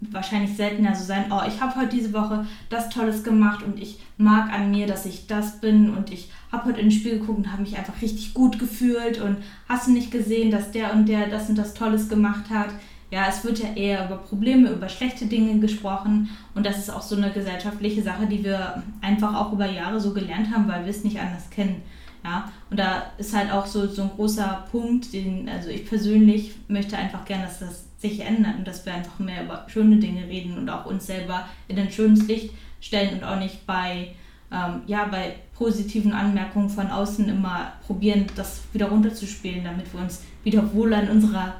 wahrscheinlich 0.00 0.56
seltener 0.56 0.94
so 0.94 1.04
sein, 1.04 1.26
oh, 1.30 1.40
ich 1.46 1.60
habe 1.60 1.80
heute 1.80 1.96
diese 1.96 2.12
Woche 2.12 2.46
das 2.68 2.90
Tolles 2.90 3.24
gemacht 3.24 3.64
und 3.64 3.80
ich 3.80 3.98
mag 4.18 4.52
an 4.52 4.70
mir, 4.70 4.86
dass 4.86 5.06
ich 5.06 5.26
das 5.26 5.60
bin 5.60 5.94
und 5.94 6.12
ich 6.12 6.30
habe 6.52 6.66
heute 6.66 6.80
in 6.80 6.90
den 6.90 6.98
Spiel 6.98 7.18
geguckt 7.18 7.38
und 7.38 7.52
habe 7.52 7.62
mich 7.62 7.76
einfach 7.76 8.00
richtig 8.02 8.34
gut 8.34 8.58
gefühlt 8.58 9.20
und 9.20 9.38
hast 9.68 9.86
du 9.86 9.92
nicht 9.92 10.10
gesehen, 10.10 10.50
dass 10.50 10.70
der 10.70 10.92
und 10.92 11.08
der 11.08 11.28
das 11.28 11.48
und 11.48 11.56
das 11.56 11.74
Tolles 11.74 12.08
gemacht 12.08 12.50
hat. 12.50 12.70
Ja, 13.10 13.26
es 13.28 13.44
wird 13.44 13.60
ja 13.60 13.72
eher 13.74 14.06
über 14.06 14.16
Probleme, 14.16 14.70
über 14.70 14.88
schlechte 14.88 15.26
Dinge 15.26 15.60
gesprochen 15.60 16.28
und 16.54 16.66
das 16.66 16.78
ist 16.78 16.90
auch 16.90 17.02
so 17.02 17.16
eine 17.16 17.30
gesellschaftliche 17.30 18.02
Sache, 18.02 18.26
die 18.26 18.44
wir 18.44 18.82
einfach 19.00 19.34
auch 19.34 19.52
über 19.52 19.70
Jahre 19.70 20.00
so 20.00 20.12
gelernt 20.12 20.50
haben, 20.54 20.68
weil 20.68 20.84
wir 20.84 20.90
es 20.90 21.04
nicht 21.04 21.20
anders 21.20 21.48
kennen. 21.50 21.82
Ja, 22.24 22.50
und 22.70 22.78
da 22.78 23.04
ist 23.18 23.36
halt 23.36 23.52
auch 23.52 23.66
so, 23.66 23.86
so 23.86 24.02
ein 24.02 24.10
großer 24.10 24.66
Punkt, 24.72 25.12
den, 25.12 25.48
also 25.48 25.68
ich 25.68 25.86
persönlich 25.86 26.56
möchte 26.66 26.96
einfach 26.96 27.24
gerne, 27.24 27.44
dass 27.44 27.60
das 27.60 27.84
sich 28.08 28.20
und 28.26 28.66
dass 28.66 28.84
wir 28.86 28.94
einfach 28.94 29.18
mehr 29.18 29.44
über 29.44 29.66
schöne 29.68 29.96
Dinge 29.96 30.26
reden 30.28 30.56
und 30.58 30.68
auch 30.68 30.86
uns 30.86 31.06
selber 31.06 31.48
in 31.68 31.78
ein 31.78 31.90
schönes 31.90 32.26
Licht 32.26 32.50
stellen 32.80 33.14
und 33.14 33.24
auch 33.24 33.38
nicht 33.38 33.66
bei, 33.66 34.14
ähm, 34.52 34.82
ja, 34.86 35.06
bei 35.06 35.36
positiven 35.54 36.12
Anmerkungen 36.12 36.70
von 36.70 36.88
außen 36.88 37.28
immer 37.28 37.72
probieren, 37.86 38.26
das 38.36 38.62
wieder 38.72 38.88
runterzuspielen, 38.88 39.64
damit 39.64 39.92
wir 39.92 40.00
uns 40.00 40.22
wieder 40.44 40.72
wohler 40.74 41.02
in 41.02 41.10
unserer 41.10 41.54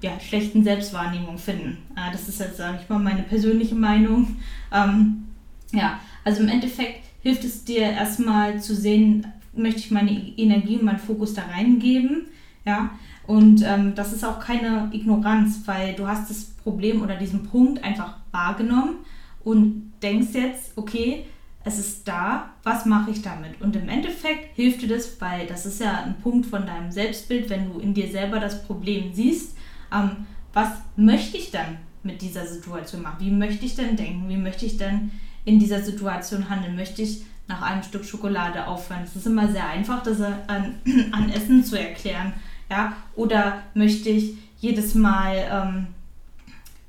ja, 0.00 0.18
schlechten 0.20 0.62
Selbstwahrnehmung 0.62 1.38
finden. 1.38 1.78
Äh, 1.96 2.12
das 2.12 2.28
ist 2.28 2.40
jetzt, 2.40 2.56
sage 2.56 2.78
ich 2.82 2.88
mal, 2.88 2.98
meine 2.98 3.22
persönliche 3.22 3.74
Meinung. 3.74 4.36
Ähm, 4.72 5.24
ja, 5.72 6.00
also 6.24 6.42
im 6.42 6.48
Endeffekt 6.48 7.04
hilft 7.22 7.44
es 7.44 7.64
dir 7.64 7.82
erstmal 7.82 8.60
zu 8.60 8.74
sehen, 8.74 9.26
möchte 9.54 9.80
ich 9.80 9.90
meine 9.90 10.10
Energie 10.10 10.76
und 10.76 10.84
meinen 10.84 10.98
Fokus 10.98 11.34
da 11.34 11.42
reingeben. 11.42 12.26
Ja, 12.64 12.90
und 13.28 13.62
ähm, 13.62 13.94
das 13.94 14.14
ist 14.14 14.24
auch 14.24 14.40
keine 14.40 14.88
Ignoranz, 14.90 15.60
weil 15.66 15.94
du 15.94 16.06
hast 16.06 16.30
das 16.30 16.44
Problem 16.46 17.02
oder 17.02 17.16
diesen 17.16 17.42
Punkt 17.42 17.84
einfach 17.84 18.16
wahrgenommen 18.32 18.96
und 19.44 19.92
denkst 20.02 20.28
jetzt, 20.32 20.72
okay, 20.76 21.26
es 21.62 21.78
ist 21.78 22.08
da, 22.08 22.48
was 22.62 22.86
mache 22.86 23.10
ich 23.10 23.20
damit? 23.20 23.60
Und 23.60 23.76
im 23.76 23.90
Endeffekt 23.90 24.56
hilft 24.56 24.80
dir 24.80 24.88
das, 24.88 25.20
weil 25.20 25.46
das 25.46 25.66
ist 25.66 25.78
ja 25.78 26.04
ein 26.04 26.16
Punkt 26.22 26.46
von 26.46 26.64
deinem 26.64 26.90
Selbstbild, 26.90 27.50
wenn 27.50 27.70
du 27.70 27.80
in 27.80 27.92
dir 27.92 28.08
selber 28.10 28.40
das 28.40 28.64
Problem 28.64 29.12
siehst, 29.12 29.58
ähm, 29.92 30.24
was 30.54 30.70
möchte 30.96 31.36
ich 31.36 31.50
dann 31.50 31.76
mit 32.02 32.22
dieser 32.22 32.46
Situation 32.46 33.02
machen? 33.02 33.18
Wie 33.18 33.30
möchte 33.30 33.66
ich 33.66 33.76
denn 33.76 33.96
denken? 33.96 34.30
Wie 34.30 34.38
möchte 34.38 34.64
ich 34.64 34.78
denn 34.78 35.10
in 35.44 35.58
dieser 35.58 35.82
Situation 35.82 36.48
handeln? 36.48 36.76
Möchte 36.76 37.02
ich 37.02 37.26
nach 37.46 37.60
einem 37.60 37.82
Stück 37.82 38.06
Schokolade 38.06 38.66
aufhören. 38.66 39.02
Es 39.04 39.16
ist 39.16 39.26
immer 39.26 39.48
sehr 39.48 39.68
einfach, 39.68 40.02
das 40.02 40.18
an, 40.22 40.76
an 41.12 41.28
Essen 41.28 41.62
zu 41.62 41.78
erklären. 41.78 42.32
Ja? 42.70 42.94
Oder 43.14 43.62
möchte 43.74 44.10
ich 44.10 44.34
jedes 44.60 44.94
Mal, 44.94 45.36
ähm, 45.50 45.86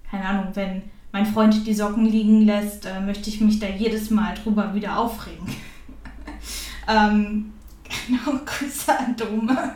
keine 0.09 0.25
Ahnung, 0.25 0.47
wenn 0.53 0.83
mein 1.11 1.25
Freund 1.25 1.65
die 1.65 1.73
Socken 1.73 2.05
liegen 2.05 2.45
lässt, 2.45 2.85
äh, 2.85 2.99
möchte 2.99 3.29
ich 3.29 3.41
mich 3.41 3.59
da 3.59 3.67
jedes 3.67 4.09
Mal 4.09 4.35
drüber 4.35 4.73
wieder 4.73 4.97
aufregen. 4.97 5.47
ähm, 6.87 7.53
genau, 8.07 8.39
Grüße 8.45 8.97
an 8.97 9.15
Dome. 9.15 9.75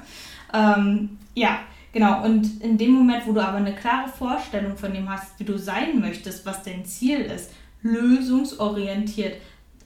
Ähm, 0.53 1.17
ja, 1.33 1.60
genau. 1.91 2.24
Und 2.24 2.62
in 2.62 2.77
dem 2.77 2.91
Moment, 2.91 3.25
wo 3.25 3.33
du 3.33 3.41
aber 3.41 3.57
eine 3.57 3.74
klare 3.74 4.10
Vorstellung 4.10 4.77
von 4.77 4.93
dem 4.93 5.10
hast, 5.10 5.39
wie 5.39 5.43
du 5.43 5.57
sein 5.57 6.00
möchtest, 6.00 6.45
was 6.45 6.63
dein 6.63 6.86
Ziel 6.86 7.19
ist, 7.19 7.51
lösungsorientiert, 7.81 9.38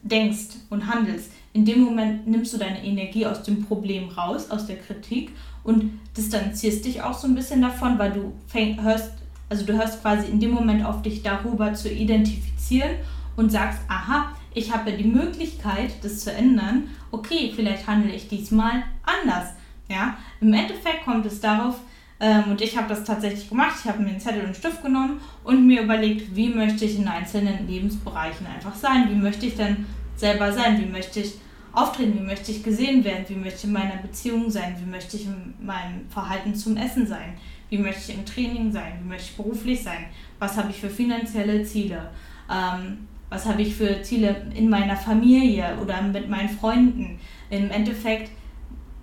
denkst 0.04 0.58
und 0.70 0.88
handelst, 0.88 1.32
in 1.54 1.66
dem 1.66 1.82
Moment 1.82 2.28
nimmst 2.28 2.54
du 2.54 2.58
deine 2.58 2.84
Energie 2.84 3.26
aus 3.26 3.42
dem 3.44 3.66
Problem 3.66 4.10
raus, 4.10 4.52
aus 4.52 4.68
der 4.68 4.78
Kritik 4.78 5.32
und 5.64 6.00
distanzierst 6.18 6.86
dich 6.86 7.02
auch 7.02 7.18
so 7.18 7.28
ein 7.28 7.36
bisschen 7.36 7.62
davon, 7.62 7.98
weil 8.00 8.12
du 8.12 8.34
fäng, 8.48 8.82
hörst, 8.82 9.14
also 9.50 9.66
du 9.66 9.74
hörst 9.74 10.02
quasi 10.02 10.30
in 10.30 10.40
dem 10.40 10.52
Moment 10.52 10.86
auf 10.86 11.02
dich 11.02 11.24
darüber 11.24 11.74
zu 11.74 11.92
identifizieren 11.92 12.92
und 13.36 13.52
sagst, 13.52 13.80
aha, 13.88 14.32
ich 14.54 14.74
habe 14.74 14.92
die 14.92 15.08
Möglichkeit, 15.08 15.92
das 16.02 16.22
zu 16.22 16.32
ändern. 16.34 16.90
Okay, 17.12 17.54
vielleicht 17.56 17.88
handle 17.88 18.12
ich 18.12 18.28
diesmal 18.28 18.84
anders. 19.04 19.50
Ja, 19.88 20.18
im 20.42 20.54
Endeffekt 20.54 21.06
kommt 21.06 21.26
es 21.26 21.40
darauf, 21.40 21.76
ähm, 22.20 22.44
und 22.52 22.62
ich 22.62 22.76
habe 22.76 22.90
das 22.90 23.04
tatsächlich 23.04 23.48
gemacht. 23.50 23.76
Ich 23.80 23.90
habe 23.90 24.02
mir 24.02 24.10
einen 24.10 24.20
Zettel 24.20 24.40
und 24.40 24.46
einen 24.48 24.56
Stift 24.56 24.84
genommen 24.84 25.22
und 25.44 25.68
mir 25.68 25.84
überlegt, 25.84 26.36
wie 26.36 26.50
möchte 26.50 26.86
ich 26.86 26.98
in 26.98 27.08
einzelnen 27.08 27.68
Lebensbereichen 27.68 28.48
einfach 28.48 28.76
sein? 28.76 29.10
Wie 29.10 29.16
möchte 29.16 29.46
ich 29.46 29.56
denn 29.56 29.86
selber 30.16 30.52
sein? 30.52 30.82
Wie 30.82 30.92
möchte 30.92 31.20
ich 31.20 31.36
auftreten? 31.74 32.20
Wie 32.20 32.26
möchte 32.26 32.52
ich 32.52 32.64
gesehen 32.64 33.04
werden? 33.04 33.26
Wie 33.28 33.36
möchte 33.36 33.60
ich 33.60 33.64
in 33.66 33.74
meiner 33.74 33.98
Beziehung 33.98 34.50
sein? 34.50 34.76
Wie 34.80 34.90
möchte 34.90 35.18
ich 35.18 35.26
in 35.26 35.54
meinem 35.62 36.10
Verhalten 36.10 36.56
zum 36.56 36.78
Essen 36.78 37.06
sein? 37.06 37.38
Wie 37.70 37.78
möchte 37.78 38.12
ich 38.12 38.18
im 38.18 38.26
Training 38.26 38.72
sein? 38.72 38.94
Wie 39.02 39.08
möchte 39.08 39.30
ich 39.32 39.38
beruflich 39.38 39.84
sein? 39.84 40.06
Was 40.40 40.58
habe 40.58 40.70
ich 40.72 40.78
für 40.78 40.90
finanzielle 40.90 41.64
Ziele? 41.64 42.10
Ähm, 42.50 43.08
was 43.30 43.46
habe 43.46 43.62
ich 43.62 43.76
für 43.76 44.02
Ziele 44.02 44.48
in 44.56 44.70
meiner 44.70 44.96
Familie 44.96 45.78
oder 45.82 46.02
mit 46.02 46.30
meinen 46.30 46.50
Freunden? 46.50 47.20
Im 47.50 47.70
Endeffekt 47.72 48.32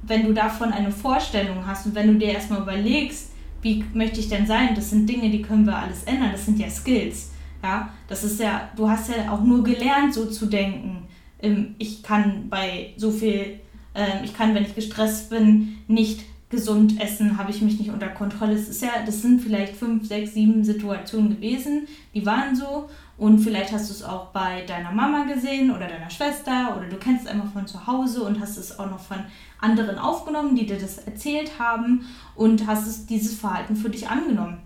wenn 0.07 0.25
du 0.25 0.33
davon 0.33 0.73
eine 0.73 0.91
Vorstellung 0.91 1.67
hast 1.67 1.87
und 1.87 1.95
wenn 1.95 2.09
du 2.09 2.15
dir 2.15 2.33
erstmal 2.33 2.63
überlegst, 2.63 3.31
wie 3.63 3.85
möchte 3.95 4.21
ich 4.21 4.29
denn 4.29 4.47
sein, 4.47 4.75
das 4.75 4.91
sind 4.91 5.09
Dinge, 5.09 5.31
die 5.31 5.43
können 5.43 5.65
wir 5.65 5.77
alles 5.77 6.05
ändern, 6.05 6.31
das 6.33 6.47
sind 6.47 6.59
ja 6.59 6.69
Skills. 6.69 7.31
Ja, 7.63 7.89
das 8.09 8.25
ist 8.25 8.39
ja, 8.41 8.69
du 8.77 8.89
hast 8.89 9.09
ja 9.09 9.33
auch 9.33 9.43
nur 9.43 9.65
gelernt, 9.65 10.13
so 10.13 10.27
zu 10.27 10.47
denken. 10.47 11.05
Ähm, 11.41 11.75
ich 11.79 12.03
kann 12.03 12.49
bei 12.49 12.95
so 12.97 13.11
viel, 13.11 13.61
ähm, 13.95 14.25
ich 14.25 14.35
kann, 14.35 14.55
wenn 14.55 14.65
ich 14.65 14.75
gestresst 14.75 15.31
bin, 15.31 15.79
nicht 15.89 16.25
gesund 16.51 17.01
essen, 17.01 17.37
habe 17.37 17.51
ich 17.51 17.63
mich 17.63 17.79
nicht 17.79 17.91
unter 17.91 18.09
Kontrolle. 18.09 18.55
Das 18.55 18.69
ist 18.69 18.83
ja, 18.83 18.91
das 19.05 19.23
sind 19.23 19.41
vielleicht 19.41 19.75
fünf, 19.75 20.07
sechs, 20.07 20.35
sieben 20.35 20.65
Situationen 20.65 21.31
gewesen, 21.31 21.89
die 22.15 22.25
waren 22.25 22.55
so. 22.55 22.89
Und 23.17 23.39
vielleicht 23.39 23.73
hast 23.73 23.91
du 23.91 23.95
es 23.95 24.03
auch 24.03 24.27
bei 24.27 24.65
deiner 24.67 24.91
Mama 24.91 25.25
gesehen 25.25 25.71
oder 25.71 25.87
deiner 25.87 26.11
Schwester 26.11 26.77
oder 26.77 26.89
du 26.89 26.97
kennst 26.97 27.25
es 27.25 27.31
einfach 27.31 27.53
von 27.53 27.67
zu 27.67 27.87
Hause 27.87 28.25
und 28.25 28.41
hast 28.41 28.57
es 28.57 28.79
auch 28.79 28.91
noch 28.91 28.99
von 28.99 29.19
anderen 29.61 29.99
aufgenommen, 29.99 30.57
die 30.57 30.67
dir 30.67 30.79
das 30.79 30.99
erzählt 30.99 31.59
haben 31.59 32.07
und 32.35 32.67
hast 32.67 32.87
es, 32.89 33.07
dieses 33.07 33.39
Verhalten 33.39 33.77
für 33.77 33.89
dich 33.89 34.09
angenommen. 34.09 34.59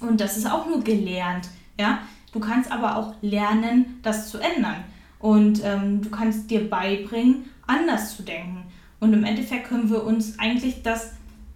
Und 0.00 0.20
das 0.20 0.36
ist 0.36 0.50
auch 0.50 0.66
nur 0.66 0.84
gelernt. 0.84 1.48
Ja? 1.78 2.00
Du 2.32 2.40
kannst 2.40 2.70
aber 2.70 2.96
auch 2.96 3.14
lernen, 3.22 3.98
das 4.02 4.30
zu 4.30 4.38
ändern. 4.38 4.84
Und 5.20 5.62
ähm, 5.64 6.02
du 6.02 6.10
kannst 6.10 6.50
dir 6.50 6.68
beibringen, 6.68 7.44
anders 7.66 8.16
zu 8.16 8.22
denken. 8.22 8.64
Und 8.98 9.12
im 9.12 9.24
Endeffekt 9.24 9.68
können 9.68 9.90
wir 9.90 10.04
uns 10.04 10.38
eigentlich 10.38 10.82
das, 10.82 11.12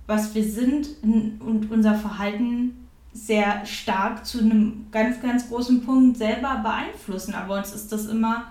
was 0.07 0.35
wir 0.35 0.45
sind 0.45 0.89
und 1.03 1.71
unser 1.71 1.95
Verhalten 1.95 2.87
sehr 3.13 3.65
stark 3.65 4.27
zu 4.27 4.41
einem 4.41 4.87
ganz, 4.91 5.21
ganz 5.23 5.49
großen 5.49 5.85
Punkt 5.85 6.19
selber 6.19 6.61
beeinflussen. 6.63 7.35
Aber 7.35 7.57
uns 7.59 7.73
ist 7.73 7.91
das 7.93 8.07
immer, 8.07 8.45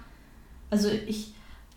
also 0.70 0.90
ich 0.90 1.34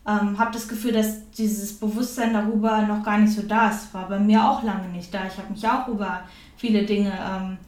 ähm, 0.06 0.38
habe 0.38 0.52
das 0.52 0.68
Gefühl, 0.68 0.92
dass 0.92 1.30
dieses 1.32 1.74
Bewusstsein 1.74 2.32
darüber 2.32 2.82
noch 2.82 3.02
gar 3.02 3.18
nicht 3.18 3.32
so 3.32 3.42
da 3.42 3.70
ist. 3.70 3.92
War 3.92 4.08
bei 4.08 4.18
mir 4.18 4.48
auch 4.48 4.62
lange 4.62 4.88
nicht 4.88 5.12
da. 5.12 5.26
Ich 5.26 5.36
habe 5.36 5.52
mich 5.52 5.66
auch 5.66 5.88
über 5.88 6.20
viele 6.56 6.86
Dinge 6.86 7.12
ähm, 7.12 7.58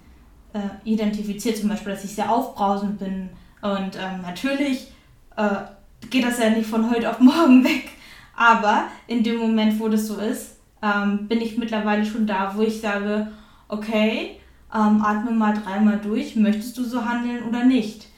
äh, 0.52 0.88
identifiziert, 0.88 1.58
zum 1.58 1.68
Beispiel, 1.68 1.92
dass 1.92 2.04
ich 2.04 2.14
sehr 2.14 2.30
aufbrausend 2.30 2.98
bin. 2.98 3.28
Und 3.60 3.96
ähm, 3.96 4.22
natürlich 4.22 4.92
äh, 5.38 6.07
geht 6.11 6.25
das 6.25 6.38
ja 6.38 6.50
nicht 6.50 6.68
von 6.68 6.90
heute 6.90 7.09
auf 7.09 7.21
morgen 7.21 7.64
weg. 7.64 7.90
Aber 8.37 8.85
in 9.07 9.23
dem 9.23 9.38
Moment, 9.38 9.80
wo 9.80 9.88
das 9.88 10.07
so 10.07 10.16
ist, 10.16 10.57
ähm, 10.83 11.26
bin 11.28 11.40
ich 11.40 11.57
mittlerweile 11.57 12.04
schon 12.04 12.26
da, 12.26 12.52
wo 12.54 12.62
ich 12.62 12.80
sage, 12.80 13.28
okay, 13.68 14.38
ähm, 14.75 15.02
atme 15.02 15.33
mal 15.33 15.54
dreimal 15.54 15.99
durch, 15.99 16.37
möchtest 16.37 16.76
du 16.76 16.85
so 16.85 17.04
handeln 17.04 17.45
oder 17.45 17.64
nicht? 17.64 18.09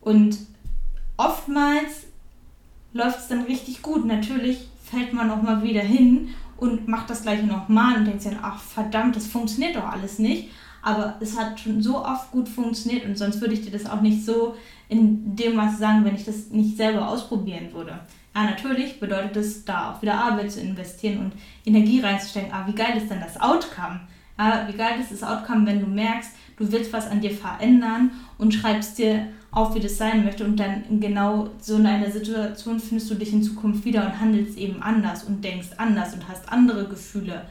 Und 0.00 0.38
oftmals 1.16 2.06
läuft 2.92 3.20
es 3.20 3.28
dann 3.28 3.42
richtig 3.42 3.82
gut. 3.82 4.04
Natürlich 4.04 4.68
fällt 4.84 5.12
man 5.12 5.30
auch 5.30 5.42
mal 5.42 5.62
wieder 5.62 5.82
hin 5.82 6.34
und 6.56 6.88
macht 6.88 7.08
das 7.08 7.22
gleiche 7.22 7.46
nochmal 7.46 7.96
und 7.96 8.04
denkt 8.06 8.22
sich 8.22 8.32
ach 8.42 8.60
verdammt, 8.60 9.16
das 9.16 9.26
funktioniert 9.26 9.76
doch 9.76 9.88
alles 9.88 10.18
nicht. 10.18 10.50
Aber 10.82 11.16
es 11.20 11.38
hat 11.38 11.60
schon 11.60 11.82
so 11.82 12.04
oft 12.04 12.30
gut 12.30 12.48
funktioniert 12.48 13.04
und 13.04 13.18
sonst 13.18 13.40
würde 13.40 13.54
ich 13.54 13.62
dir 13.62 13.70
das 13.70 13.86
auch 13.86 14.00
nicht 14.00 14.24
so 14.24 14.54
in 14.88 15.36
dem 15.36 15.56
was 15.56 15.78
sagen, 15.78 16.04
wenn 16.04 16.16
ich 16.16 16.24
das 16.24 16.50
nicht 16.50 16.76
selber 16.76 17.08
ausprobieren 17.08 17.72
würde. 17.72 18.00
Ja, 18.34 18.44
natürlich 18.44 19.00
bedeutet 19.00 19.36
es, 19.36 19.64
da 19.64 19.92
auch 19.92 20.02
wieder 20.02 20.14
Arbeit 20.14 20.52
zu 20.52 20.60
investieren 20.60 21.18
und 21.18 21.32
Energie 21.64 22.00
reinzustecken. 22.00 22.52
Aber 22.52 22.68
wie 22.68 22.76
geil 22.76 22.96
ist 22.96 23.10
denn 23.10 23.20
das 23.20 23.40
Outcome? 23.40 24.00
Ja, 24.38 24.66
wie 24.68 24.76
geil 24.76 25.00
ist 25.00 25.12
das 25.12 25.22
Outcome, 25.22 25.66
wenn 25.66 25.80
du 25.80 25.86
merkst, 25.86 26.30
du 26.56 26.70
willst 26.72 26.92
was 26.92 27.08
an 27.08 27.20
dir 27.20 27.32
verändern 27.32 28.10
und 28.38 28.54
schreibst 28.54 28.98
dir 28.98 29.26
auf, 29.50 29.74
wie 29.74 29.80
das 29.80 29.98
sein 29.98 30.24
möchte 30.24 30.44
und 30.44 30.58
dann 30.58 30.84
in 30.88 31.00
genau 31.00 31.50
so 31.60 31.76
in 31.76 31.86
einer 31.86 32.10
Situation 32.10 32.78
findest 32.78 33.10
du 33.10 33.16
dich 33.16 33.32
in 33.32 33.42
Zukunft 33.42 33.84
wieder 33.84 34.06
und 34.06 34.20
handelst 34.20 34.56
eben 34.56 34.80
anders 34.80 35.24
und 35.24 35.44
denkst 35.44 35.70
anders 35.76 36.14
und 36.14 36.28
hast 36.28 36.48
andere 36.50 36.86
Gefühle 36.86 37.46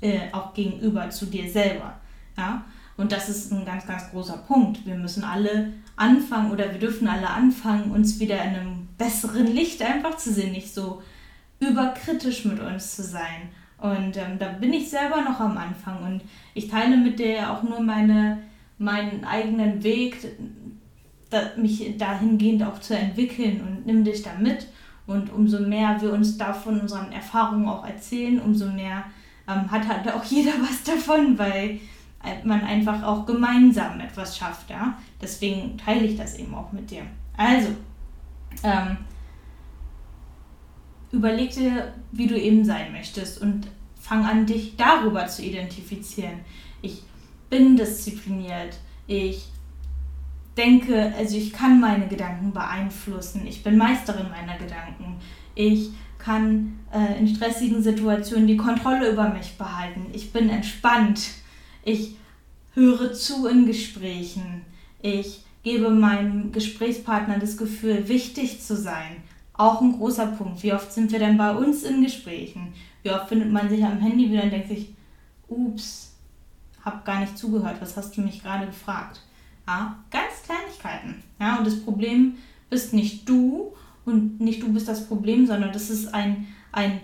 äh, 0.00 0.32
auch 0.32 0.52
gegenüber 0.52 1.08
zu 1.10 1.26
dir 1.26 1.48
selber. 1.48 1.94
Ja? 2.38 2.64
Und 2.96 3.12
das 3.12 3.28
ist 3.28 3.52
ein 3.52 3.64
ganz, 3.64 3.86
ganz 3.86 4.10
großer 4.10 4.38
Punkt. 4.38 4.86
Wir 4.86 4.94
müssen 4.94 5.24
alle 5.24 5.72
anfangen 5.96 6.50
oder 6.50 6.72
wir 6.72 6.78
dürfen 6.78 7.08
alle 7.08 7.28
anfangen, 7.28 7.90
uns 7.90 8.18
wieder 8.18 8.42
in 8.42 8.54
einem 8.54 8.88
besseren 8.96 9.46
Licht 9.46 9.82
einfach 9.82 10.16
zu 10.16 10.32
sehen, 10.32 10.52
nicht 10.52 10.72
so 10.72 11.02
überkritisch 11.60 12.44
mit 12.44 12.60
uns 12.60 12.96
zu 12.96 13.02
sein. 13.02 13.50
Und 13.78 14.16
ähm, 14.16 14.38
da 14.38 14.48
bin 14.48 14.72
ich 14.72 14.90
selber 14.90 15.22
noch 15.22 15.38
am 15.38 15.56
Anfang 15.56 16.02
und 16.02 16.22
ich 16.54 16.68
teile 16.68 16.96
mit 16.96 17.18
dir 17.18 17.52
auch 17.52 17.62
nur 17.62 17.80
meine, 17.80 18.38
meinen 18.78 19.24
eigenen 19.24 19.84
Weg, 19.84 20.16
da, 21.30 21.52
mich 21.56 21.96
dahingehend 21.98 22.64
auch 22.64 22.80
zu 22.80 22.96
entwickeln 22.96 23.60
und 23.60 23.86
nimm 23.86 24.04
dich 24.04 24.22
da 24.22 24.30
mit. 24.40 24.66
Und 25.06 25.32
umso 25.32 25.60
mehr 25.60 26.00
wir 26.00 26.12
uns 26.12 26.36
davon 26.36 26.80
unseren 26.80 27.12
Erfahrungen 27.12 27.68
auch 27.68 27.86
erzählen, 27.86 28.40
umso 28.40 28.66
mehr 28.66 29.04
ähm, 29.48 29.70
hat 29.70 29.88
halt 29.88 30.12
auch 30.12 30.24
jeder 30.24 30.52
was 30.60 30.82
davon, 30.82 31.38
weil 31.38 31.80
man 32.44 32.62
einfach 32.62 33.02
auch 33.02 33.26
gemeinsam 33.26 34.00
etwas 34.00 34.36
schafft. 34.36 34.70
Ja? 34.70 34.98
Deswegen 35.20 35.78
teile 35.78 36.04
ich 36.04 36.16
das 36.16 36.38
eben 36.38 36.54
auch 36.54 36.72
mit 36.72 36.90
dir. 36.90 37.02
Also, 37.36 37.68
ähm, 38.62 38.98
überleg 41.12 41.50
dir, 41.50 41.92
wie 42.12 42.26
du 42.26 42.38
eben 42.38 42.64
sein 42.64 42.92
möchtest 42.92 43.40
und 43.40 43.68
fang 44.00 44.24
an, 44.24 44.46
dich 44.46 44.76
darüber 44.76 45.26
zu 45.26 45.42
identifizieren. 45.42 46.40
Ich 46.82 47.02
bin 47.50 47.76
diszipliniert. 47.76 48.76
Ich 49.06 49.48
denke, 50.56 51.12
also 51.16 51.36
ich 51.36 51.52
kann 51.52 51.80
meine 51.80 52.08
Gedanken 52.08 52.52
beeinflussen. 52.52 53.46
Ich 53.46 53.62
bin 53.62 53.78
Meisterin 53.78 54.28
meiner 54.30 54.58
Gedanken. 54.58 55.16
Ich 55.54 55.90
kann 56.18 56.78
äh, 56.92 57.18
in 57.18 57.28
stressigen 57.28 57.82
Situationen 57.82 58.46
die 58.46 58.56
Kontrolle 58.56 59.10
über 59.10 59.28
mich 59.28 59.56
behalten. 59.56 60.06
Ich 60.12 60.32
bin 60.32 60.50
entspannt. 60.50 61.20
Ich 61.84 62.16
höre 62.74 63.12
zu 63.12 63.46
in 63.46 63.66
Gesprächen. 63.66 64.62
Ich 65.00 65.44
gebe 65.62 65.90
meinem 65.90 66.52
Gesprächspartner 66.52 67.38
das 67.38 67.56
Gefühl, 67.56 68.08
wichtig 68.08 68.60
zu 68.60 68.76
sein. 68.76 69.16
Auch 69.52 69.80
ein 69.80 69.92
großer 69.92 70.28
Punkt. 70.28 70.62
Wie 70.62 70.72
oft 70.72 70.92
sind 70.92 71.10
wir 71.10 71.18
denn 71.18 71.36
bei 71.36 71.54
uns 71.54 71.82
in 71.82 72.02
Gesprächen? 72.02 72.72
Wie 73.02 73.10
oft 73.10 73.28
findet 73.28 73.50
man 73.50 73.68
sich 73.68 73.84
am 73.84 73.98
Handy 73.98 74.30
wieder 74.30 74.44
und 74.44 74.50
denkt 74.50 74.68
sich, 74.68 74.94
ups, 75.48 76.12
hab 76.84 77.04
gar 77.04 77.20
nicht 77.20 77.36
zugehört, 77.36 77.80
was 77.80 77.96
hast 77.96 78.16
du 78.16 78.20
mich 78.20 78.42
gerade 78.42 78.66
gefragt? 78.66 79.20
Ja, 79.66 79.98
ganz 80.10 80.42
Kleinigkeiten. 80.44 81.22
Ja, 81.40 81.56
und 81.56 81.66
das 81.66 81.80
Problem 81.82 82.36
bist 82.70 82.94
nicht 82.94 83.28
du 83.28 83.72
und 84.04 84.40
nicht 84.40 84.62
du 84.62 84.72
bist 84.72 84.88
das 84.88 85.06
Problem, 85.06 85.46
sondern 85.46 85.72
das 85.72 85.90
ist 85.90 86.14
ein, 86.14 86.46
ein, 86.72 87.00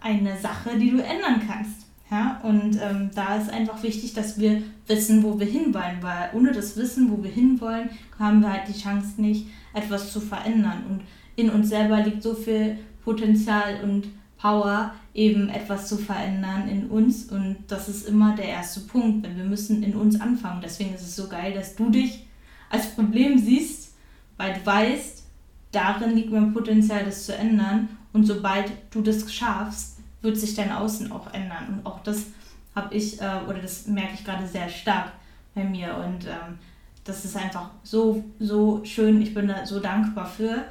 eine 0.00 0.38
Sache, 0.38 0.78
die 0.78 0.90
du 0.90 1.02
ändern 1.02 1.42
kannst. 1.46 1.86
Ja, 2.10 2.40
und 2.42 2.76
ähm, 2.82 3.10
da 3.14 3.36
ist 3.36 3.50
einfach 3.50 3.82
wichtig, 3.84 4.14
dass 4.14 4.38
wir 4.38 4.62
wissen, 4.88 5.22
wo 5.22 5.38
wir 5.38 5.46
hinwollen, 5.46 5.98
weil 6.00 6.30
ohne 6.34 6.50
das 6.50 6.76
Wissen, 6.76 7.08
wo 7.10 7.22
wir 7.22 7.30
hinwollen, 7.30 7.88
haben 8.18 8.40
wir 8.40 8.52
halt 8.52 8.66
die 8.66 8.78
Chance 8.78 9.20
nicht, 9.20 9.46
etwas 9.72 10.12
zu 10.12 10.20
verändern. 10.20 10.82
Und 10.88 11.02
in 11.36 11.50
uns 11.50 11.68
selber 11.68 12.00
liegt 12.00 12.24
so 12.24 12.34
viel 12.34 12.78
Potenzial 13.04 13.84
und 13.84 14.08
Power, 14.38 14.92
eben 15.14 15.50
etwas 15.50 15.86
zu 15.86 15.98
verändern 15.98 16.68
in 16.68 16.88
uns. 16.88 17.26
Und 17.26 17.58
das 17.68 17.88
ist 17.88 18.08
immer 18.08 18.34
der 18.34 18.46
erste 18.46 18.80
Punkt, 18.80 19.24
wenn 19.24 19.36
wir 19.36 19.44
müssen 19.44 19.84
in 19.84 19.94
uns 19.94 20.20
anfangen. 20.20 20.62
Deswegen 20.62 20.94
ist 20.94 21.02
es 21.02 21.14
so 21.14 21.28
geil, 21.28 21.52
dass 21.54 21.76
du 21.76 21.90
dich 21.90 22.26
als 22.70 22.94
Problem 22.94 23.38
siehst, 23.38 23.94
weil 24.36 24.54
du 24.54 24.66
weißt, 24.66 25.24
darin 25.70 26.16
liegt 26.16 26.32
mein 26.32 26.52
Potenzial, 26.52 27.04
das 27.04 27.26
zu 27.26 27.36
ändern. 27.36 27.88
Und 28.12 28.24
sobald 28.24 28.72
du 28.90 29.02
das 29.02 29.32
schaffst, 29.32 29.99
wird 30.22 30.36
sich 30.36 30.54
dein 30.54 30.72
Außen 30.72 31.10
auch 31.12 31.32
ändern. 31.32 31.68
Und 31.68 31.86
auch 31.86 32.02
das 32.02 32.26
habe 32.74 32.94
ich, 32.94 33.20
äh, 33.20 33.40
oder 33.48 33.58
das 33.58 33.86
merke 33.86 34.14
ich 34.14 34.24
gerade 34.24 34.46
sehr 34.46 34.68
stark 34.68 35.12
bei 35.54 35.64
mir. 35.64 35.96
Und 35.96 36.26
ähm, 36.26 36.58
das 37.04 37.24
ist 37.24 37.36
einfach 37.36 37.70
so, 37.82 38.24
so 38.38 38.84
schön. 38.84 39.20
Ich 39.22 39.34
bin 39.34 39.48
da 39.48 39.66
so 39.66 39.80
dankbar 39.80 40.26
für. 40.26 40.64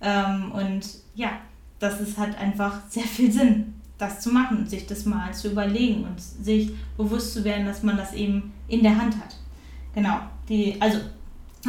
Ähm, 0.00 0.52
und 0.52 0.86
ja, 1.14 1.30
das 1.78 2.00
ist, 2.00 2.18
hat 2.18 2.38
einfach 2.38 2.80
sehr 2.88 3.04
viel 3.04 3.30
Sinn, 3.30 3.74
das 3.98 4.20
zu 4.20 4.30
machen 4.30 4.66
sich 4.66 4.86
das 4.86 5.04
mal 5.04 5.32
zu 5.32 5.50
überlegen 5.50 6.04
und 6.04 6.20
sich 6.20 6.72
bewusst 6.96 7.32
zu 7.32 7.44
werden, 7.44 7.66
dass 7.66 7.82
man 7.82 7.96
das 7.96 8.12
eben 8.12 8.52
in 8.68 8.82
der 8.82 8.96
Hand 8.96 9.16
hat. 9.16 9.36
Genau. 9.94 10.18
Die, 10.48 10.80
also, 10.80 10.98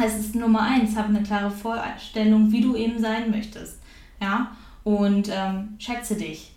es 0.04 0.18
ist 0.18 0.34
Nummer 0.34 0.62
eins, 0.62 0.96
habe 0.96 1.08
eine 1.08 1.22
klare 1.22 1.50
Vorstellung, 1.50 2.50
wie 2.52 2.60
du 2.60 2.76
eben 2.76 3.00
sein 3.00 3.30
möchtest. 3.30 3.80
Ja, 4.20 4.52
und 4.84 5.28
ähm, 5.32 5.76
schätze 5.78 6.16
dich. 6.16 6.55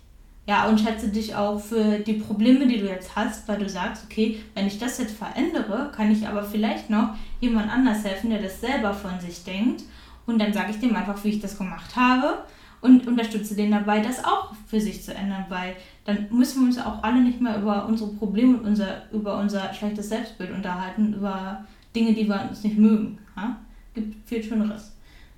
Ja, 0.50 0.68
und 0.68 0.80
schätze 0.80 1.06
dich 1.06 1.36
auch 1.36 1.60
für 1.60 2.00
die 2.00 2.14
Probleme, 2.14 2.66
die 2.66 2.78
du 2.80 2.88
jetzt 2.88 3.14
hast, 3.14 3.46
weil 3.46 3.58
du 3.58 3.68
sagst, 3.68 4.06
okay, 4.10 4.40
wenn 4.56 4.66
ich 4.66 4.80
das 4.80 4.98
jetzt 4.98 5.16
verändere, 5.16 5.92
kann 5.94 6.10
ich 6.10 6.26
aber 6.26 6.42
vielleicht 6.42 6.90
noch 6.90 7.10
jemand 7.40 7.70
anders 7.70 8.02
helfen, 8.02 8.30
der 8.30 8.42
das 8.42 8.60
selber 8.60 8.92
von 8.92 9.20
sich 9.20 9.44
denkt. 9.44 9.84
Und 10.26 10.40
dann 10.40 10.52
sage 10.52 10.72
ich 10.72 10.80
dem 10.80 10.96
einfach, 10.96 11.22
wie 11.22 11.28
ich 11.28 11.40
das 11.40 11.56
gemacht 11.56 11.94
habe 11.94 12.42
und 12.80 13.06
unterstütze 13.06 13.54
den 13.54 13.70
dabei, 13.70 14.00
das 14.00 14.24
auch 14.24 14.52
für 14.66 14.80
sich 14.80 15.04
zu 15.04 15.14
ändern, 15.14 15.44
weil 15.50 15.76
dann 16.04 16.26
müssen 16.32 16.62
wir 16.62 16.66
uns 16.66 16.78
auch 16.80 17.00
alle 17.04 17.20
nicht 17.22 17.40
mehr 17.40 17.56
über 17.56 17.86
unsere 17.86 18.10
Probleme 18.10 18.58
und 18.58 18.64
unser, 18.64 19.08
über 19.12 19.38
unser 19.38 19.72
schlechtes 19.72 20.08
Selbstbild 20.08 20.50
unterhalten, 20.50 21.14
über 21.14 21.64
Dinge, 21.94 22.12
die 22.12 22.26
wir 22.26 22.48
uns 22.50 22.64
nicht 22.64 22.76
mögen. 22.76 23.18
Ja? 23.36 23.56
Gibt 23.94 24.28
viel 24.28 24.42
Schöneres. 24.42 24.96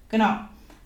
Genau. 0.08 0.36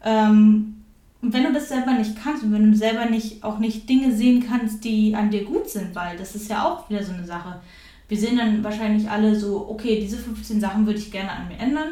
Ähm, 0.02 0.75
und 1.22 1.32
wenn 1.32 1.44
du 1.44 1.52
das 1.52 1.68
selber 1.68 1.92
nicht 1.92 2.14
kannst 2.22 2.44
und 2.44 2.52
wenn 2.52 2.70
du 2.70 2.76
selber 2.76 3.06
nicht 3.06 3.42
auch 3.42 3.58
nicht 3.58 3.88
Dinge 3.88 4.14
sehen 4.14 4.44
kannst, 4.46 4.84
die 4.84 5.14
an 5.14 5.30
dir 5.30 5.44
gut 5.44 5.68
sind, 5.68 5.94
weil 5.94 6.16
das 6.16 6.34
ist 6.34 6.50
ja 6.50 6.64
auch 6.64 6.88
wieder 6.88 7.02
so 7.02 7.12
eine 7.12 7.24
Sache. 7.24 7.60
Wir 8.08 8.18
sehen 8.18 8.36
dann 8.36 8.62
wahrscheinlich 8.62 9.10
alle 9.10 9.34
so, 9.34 9.68
okay, 9.68 9.98
diese 10.00 10.18
15 10.18 10.60
Sachen 10.60 10.86
würde 10.86 10.98
ich 10.98 11.10
gerne 11.10 11.30
an 11.30 11.48
mir 11.48 11.58
ändern. 11.58 11.88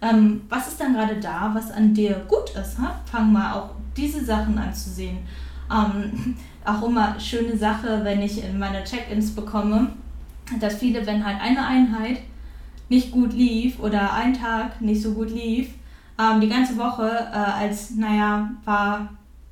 Ähm, 0.00 0.42
was 0.48 0.68
ist 0.68 0.80
dann 0.80 0.94
gerade 0.94 1.16
da, 1.16 1.50
was 1.52 1.70
an 1.70 1.92
dir 1.92 2.24
gut 2.28 2.50
ist? 2.50 2.78
Ha? 2.78 3.00
Fang 3.10 3.32
mal 3.32 3.52
auch 3.52 3.70
diese 3.96 4.24
Sachen 4.24 4.56
anzusehen. 4.56 5.18
Ähm, 5.70 6.36
auch 6.64 6.82
immer 6.86 7.18
schöne 7.18 7.56
Sache, 7.56 8.00
wenn 8.04 8.22
ich 8.22 8.42
in 8.44 8.58
meine 8.58 8.84
Check-ins 8.84 9.32
bekomme, 9.32 9.90
dass 10.60 10.76
viele, 10.76 11.04
wenn 11.06 11.24
halt 11.24 11.40
eine 11.40 11.66
Einheit 11.66 12.20
nicht 12.88 13.10
gut 13.10 13.32
lief 13.32 13.80
oder 13.80 14.14
ein 14.14 14.34
Tag 14.34 14.80
nicht 14.80 15.02
so 15.02 15.12
gut 15.12 15.30
lief, 15.30 15.70
ähm, 16.18 16.40
die 16.40 16.48
ganze 16.48 16.76
Woche 16.76 17.08
äh, 17.08 17.36
als, 17.36 17.94
naja, 17.94 18.50
war 18.64 19.08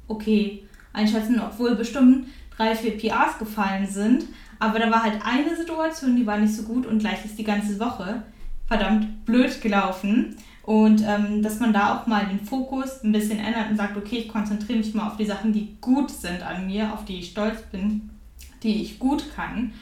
okay 0.08 0.64
einschätzen, 0.92 1.40
obwohl 1.40 1.74
bestimmt 1.74 2.26
drei, 2.56 2.74
vier 2.74 2.96
PRs 2.96 3.38
gefallen 3.38 3.86
sind. 3.86 4.24
Aber 4.58 4.78
da 4.78 4.90
war 4.90 5.02
halt 5.02 5.20
eine 5.24 5.54
Situation, 5.54 6.16
die 6.16 6.26
war 6.26 6.38
nicht 6.38 6.54
so 6.54 6.62
gut 6.62 6.86
und 6.86 6.98
gleich 6.98 7.24
ist 7.24 7.38
die 7.38 7.44
ganze 7.44 7.78
Woche 7.78 8.22
verdammt 8.66 9.24
blöd 9.24 9.60
gelaufen. 9.60 10.36
Und 10.62 11.02
ähm, 11.06 11.42
dass 11.42 11.60
man 11.60 11.72
da 11.72 11.94
auch 11.94 12.08
mal 12.08 12.26
den 12.26 12.40
Fokus 12.40 13.04
ein 13.04 13.12
bisschen 13.12 13.38
ändert 13.38 13.70
und 13.70 13.76
sagt, 13.76 13.96
okay, 13.96 14.16
ich 14.16 14.28
konzentriere 14.28 14.78
mich 14.78 14.94
mal 14.94 15.06
auf 15.06 15.16
die 15.16 15.26
Sachen, 15.26 15.52
die 15.52 15.76
gut 15.80 16.10
sind 16.10 16.42
an 16.42 16.66
mir, 16.66 16.92
auf 16.92 17.04
die 17.04 17.20
ich 17.20 17.30
stolz 17.30 17.62
bin, 17.70 18.10
die 18.64 18.82
ich 18.82 18.98
gut 18.98 19.24
kann. 19.36 19.72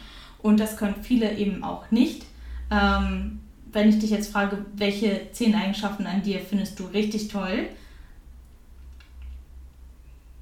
Und 0.43 0.61
das 0.61 0.77
können 0.77 0.97
viele 1.01 1.39
eben 1.39 1.65
auch 1.65 1.91
nicht. 1.91 2.27
Ähm, 2.71 3.41
wenn 3.75 3.89
ich 3.89 3.99
dich 3.99 4.11
jetzt 4.11 4.33
frage, 4.33 4.65
welche 4.75 5.29
zehn 5.33 5.55
Eigenschaften 5.55 6.07
an 6.07 6.23
dir 6.23 6.41
findest 6.41 6.79
du 6.79 6.85
richtig 6.85 7.29
toll, 7.29 7.69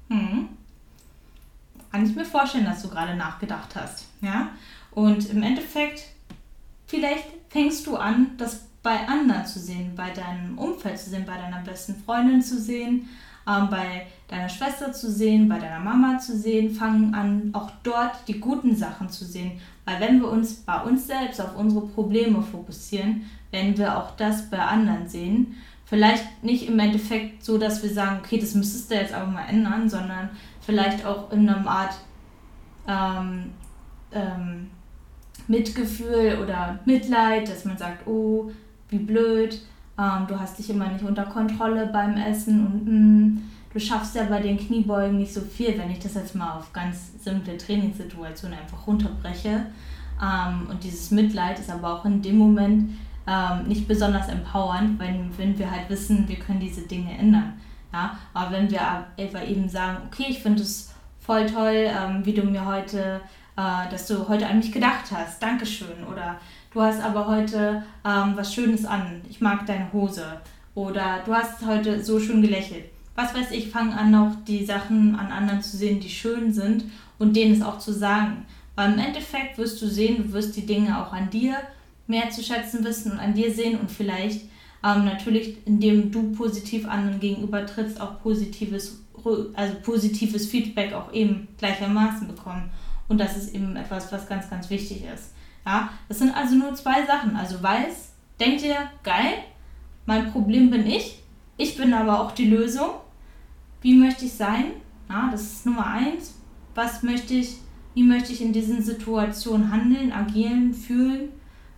hm, 0.09 0.49
kann 1.91 2.05
ich 2.05 2.15
mir 2.15 2.25
vorstellen, 2.25 2.65
dass 2.65 2.81
du 2.81 2.89
gerade 2.89 3.15
nachgedacht 3.15 3.75
hast. 3.75 4.05
Ja? 4.21 4.49
Und 4.91 5.29
im 5.29 5.43
Endeffekt, 5.43 6.03
vielleicht 6.87 7.25
fängst 7.49 7.85
du 7.87 7.95
an, 7.97 8.31
das 8.37 8.61
bei 8.81 9.07
anderen 9.07 9.45
zu 9.45 9.59
sehen, 9.59 9.93
bei 9.95 10.09
deinem 10.09 10.57
Umfeld 10.57 10.99
zu 10.99 11.09
sehen, 11.09 11.25
bei 11.25 11.37
deiner 11.37 11.59
besten 11.59 11.95
Freundin 12.03 12.41
zu 12.41 12.59
sehen, 12.59 13.07
ähm, 13.47 13.69
bei 13.69 14.07
deiner 14.27 14.49
Schwester 14.49 14.93
zu 14.93 15.11
sehen, 15.11 15.49
bei 15.49 15.59
deiner 15.59 15.79
Mama 15.79 16.17
zu 16.17 16.37
sehen, 16.37 16.73
fangen 16.73 17.13
an, 17.13 17.49
auch 17.53 17.71
dort 17.83 18.27
die 18.27 18.39
guten 18.39 18.75
Sachen 18.75 19.09
zu 19.09 19.25
sehen. 19.25 19.59
Weil 19.85 19.99
wenn 19.99 20.21
wir 20.21 20.29
uns 20.29 20.55
bei 20.55 20.81
uns 20.81 21.07
selbst 21.07 21.41
auf 21.41 21.55
unsere 21.57 21.85
Probleme 21.87 22.41
fokussieren, 22.41 23.25
werden 23.51 23.77
wir 23.77 23.97
auch 23.97 24.15
das 24.15 24.49
bei 24.49 24.59
anderen 24.59 25.07
sehen. 25.07 25.55
Vielleicht 25.85 26.43
nicht 26.43 26.67
im 26.67 26.79
Endeffekt 26.79 27.43
so, 27.43 27.57
dass 27.57 27.83
wir 27.83 27.89
sagen, 27.89 28.21
okay, 28.23 28.39
das 28.39 28.55
müsstest 28.55 28.89
du 28.89 28.95
jetzt 28.95 29.13
aber 29.13 29.29
mal 29.29 29.45
ändern, 29.45 29.89
sondern 29.89 30.29
vielleicht 30.61 31.05
auch 31.05 31.31
in 31.31 31.47
einer 31.47 31.67
Art 31.67 31.95
ähm, 32.87 33.51
ähm, 34.11 34.71
Mitgefühl 35.47 36.39
oder 36.41 36.79
Mitleid, 36.85 37.49
dass 37.49 37.65
man 37.65 37.77
sagt, 37.77 38.07
oh, 38.07 38.51
wie 38.89 38.99
blöd, 38.99 39.61
ähm, 39.97 40.27
du 40.27 40.39
hast 40.39 40.57
dich 40.57 40.69
immer 40.69 40.87
nicht 40.87 41.03
unter 41.03 41.23
Kontrolle 41.23 41.87
beim 41.87 42.17
Essen 42.17 42.65
und 42.65 42.85
mh, 42.85 42.91
mm, 42.91 43.41
du 43.73 43.79
schaffst 43.79 44.15
ja 44.15 44.23
bei 44.23 44.39
den 44.39 44.57
Kniebeugen 44.57 45.17
nicht 45.17 45.33
so 45.33 45.41
viel, 45.41 45.77
wenn 45.77 45.91
ich 45.91 45.99
das 45.99 46.15
jetzt 46.15 46.35
mal 46.35 46.57
auf 46.57 46.73
ganz 46.73 47.11
simple 47.23 47.57
Trainingssituationen 47.57 48.57
einfach 48.57 48.87
runterbreche. 48.87 49.65
Ähm, 50.21 50.67
und 50.69 50.83
dieses 50.83 51.11
Mitleid 51.11 51.59
ist 51.59 51.71
aber 51.71 51.93
auch 51.93 52.05
in 52.05 52.21
dem 52.21 52.37
Moment 52.37 52.91
ähm, 53.27 53.67
nicht 53.67 53.87
besonders 53.87 54.27
empowernd, 54.27 54.99
wenn, 54.99 55.35
wenn 55.37 55.57
wir 55.57 55.69
halt 55.69 55.89
wissen, 55.89 56.27
wir 56.27 56.37
können 56.37 56.59
diese 56.59 56.81
Dinge 56.81 57.17
ändern. 57.17 57.53
Ja? 57.91 58.17
Aber 58.33 58.51
wenn 58.51 58.69
wir 58.69 58.81
aber 58.81 59.45
eben 59.45 59.69
sagen, 59.69 59.97
okay, 60.07 60.25
ich 60.29 60.39
finde 60.39 60.61
es 60.61 60.93
voll 61.19 61.45
toll, 61.45 61.87
ähm, 61.87 62.25
wie 62.25 62.33
du 62.33 62.43
mir 62.43 62.65
heute, 62.65 63.21
äh, 63.55 63.89
dass 63.89 64.07
du 64.07 64.27
heute 64.27 64.47
an 64.47 64.57
mich 64.57 64.71
gedacht 64.71 65.05
hast, 65.11 65.41
Dankeschön. 65.41 66.03
Oder 66.11 66.37
du 66.73 66.81
hast 66.81 67.01
aber 67.01 67.27
heute 67.27 67.83
ähm, 68.05 68.33
was 68.35 68.53
Schönes 68.53 68.85
an, 68.85 69.21
ich 69.29 69.41
mag 69.41 69.65
deine 69.65 69.91
Hose. 69.93 70.25
Oder 70.75 71.21
du 71.25 71.33
hast 71.33 71.65
heute 71.65 72.03
so 72.03 72.19
schön 72.19 72.41
gelächelt. 72.41 72.85
Was 73.15 73.35
weiß 73.35 73.51
ich, 73.51 73.69
fang 73.69 73.93
an, 73.93 74.15
auch 74.15 74.31
die 74.47 74.65
Sachen 74.65 75.15
an 75.15 75.31
anderen 75.31 75.61
zu 75.61 75.77
sehen, 75.77 75.99
die 75.99 76.09
schön 76.09 76.51
sind 76.51 76.85
und 77.19 77.35
denen 77.35 77.53
es 77.53 77.61
auch 77.61 77.77
zu 77.77 77.93
sagen. 77.93 78.45
Weil 78.75 78.93
im 78.93 78.99
Endeffekt 78.99 79.57
wirst 79.59 79.81
du 79.81 79.87
sehen, 79.87 80.17
du 80.17 80.33
wirst 80.33 80.55
die 80.55 80.65
Dinge 80.65 80.99
auch 80.99 81.13
an 81.13 81.29
dir 81.29 81.55
mehr 82.07 82.31
zu 82.31 82.41
schätzen 82.41 82.83
wissen 82.83 83.11
und 83.11 83.19
an 83.19 83.35
dir 83.35 83.53
sehen 83.53 83.79
und 83.79 83.91
vielleicht 83.91 84.41
ähm, 84.83 85.05
natürlich, 85.05 85.57
indem 85.65 86.11
du 86.11 86.31
positiv 86.33 86.87
anderen 86.87 87.19
gegenüber 87.19 87.65
trittst, 87.65 88.01
auch 88.01 88.21
positives, 88.21 88.99
also 89.53 89.75
positives 89.83 90.47
Feedback 90.47 90.93
auch 90.93 91.13
eben 91.13 91.47
gleichermaßen 91.59 92.27
bekommen. 92.27 92.71
Und 93.07 93.19
das 93.19 93.37
ist 93.37 93.53
eben 93.53 93.75
etwas, 93.75 94.11
was 94.11 94.27
ganz, 94.27 94.49
ganz 94.49 94.69
wichtig 94.69 95.03
ist. 95.13 95.33
Ja, 95.65 95.89
das 96.07 96.19
sind 96.19 96.35
also 96.35 96.55
nur 96.55 96.73
zwei 96.75 97.05
Sachen. 97.05 97.35
Also 97.35 97.61
weiß, 97.61 98.13
denk 98.39 98.59
dir, 98.59 98.75
geil, 99.03 99.35
mein 100.05 100.31
Problem 100.31 100.69
bin 100.69 100.85
ich, 100.85 101.19
ich 101.57 101.77
bin 101.77 101.93
aber 101.93 102.21
auch 102.21 102.31
die 102.31 102.49
Lösung. 102.49 102.89
Wie 103.81 103.95
möchte 103.95 104.25
ich 104.25 104.33
sein? 104.33 104.65
Ja, 105.09 105.29
das 105.31 105.41
ist 105.41 105.65
Nummer 105.65 105.85
eins. 105.85 106.39
Was 106.75 107.03
möchte 107.03 107.35
ich, 107.35 107.57
wie 107.93 108.03
möchte 108.03 108.33
ich 108.33 108.41
in 108.41 108.53
diesen 108.53 108.81
Situationen 108.81 109.71
handeln, 109.71 110.11
agieren, 110.11 110.73
fühlen? 110.73 111.29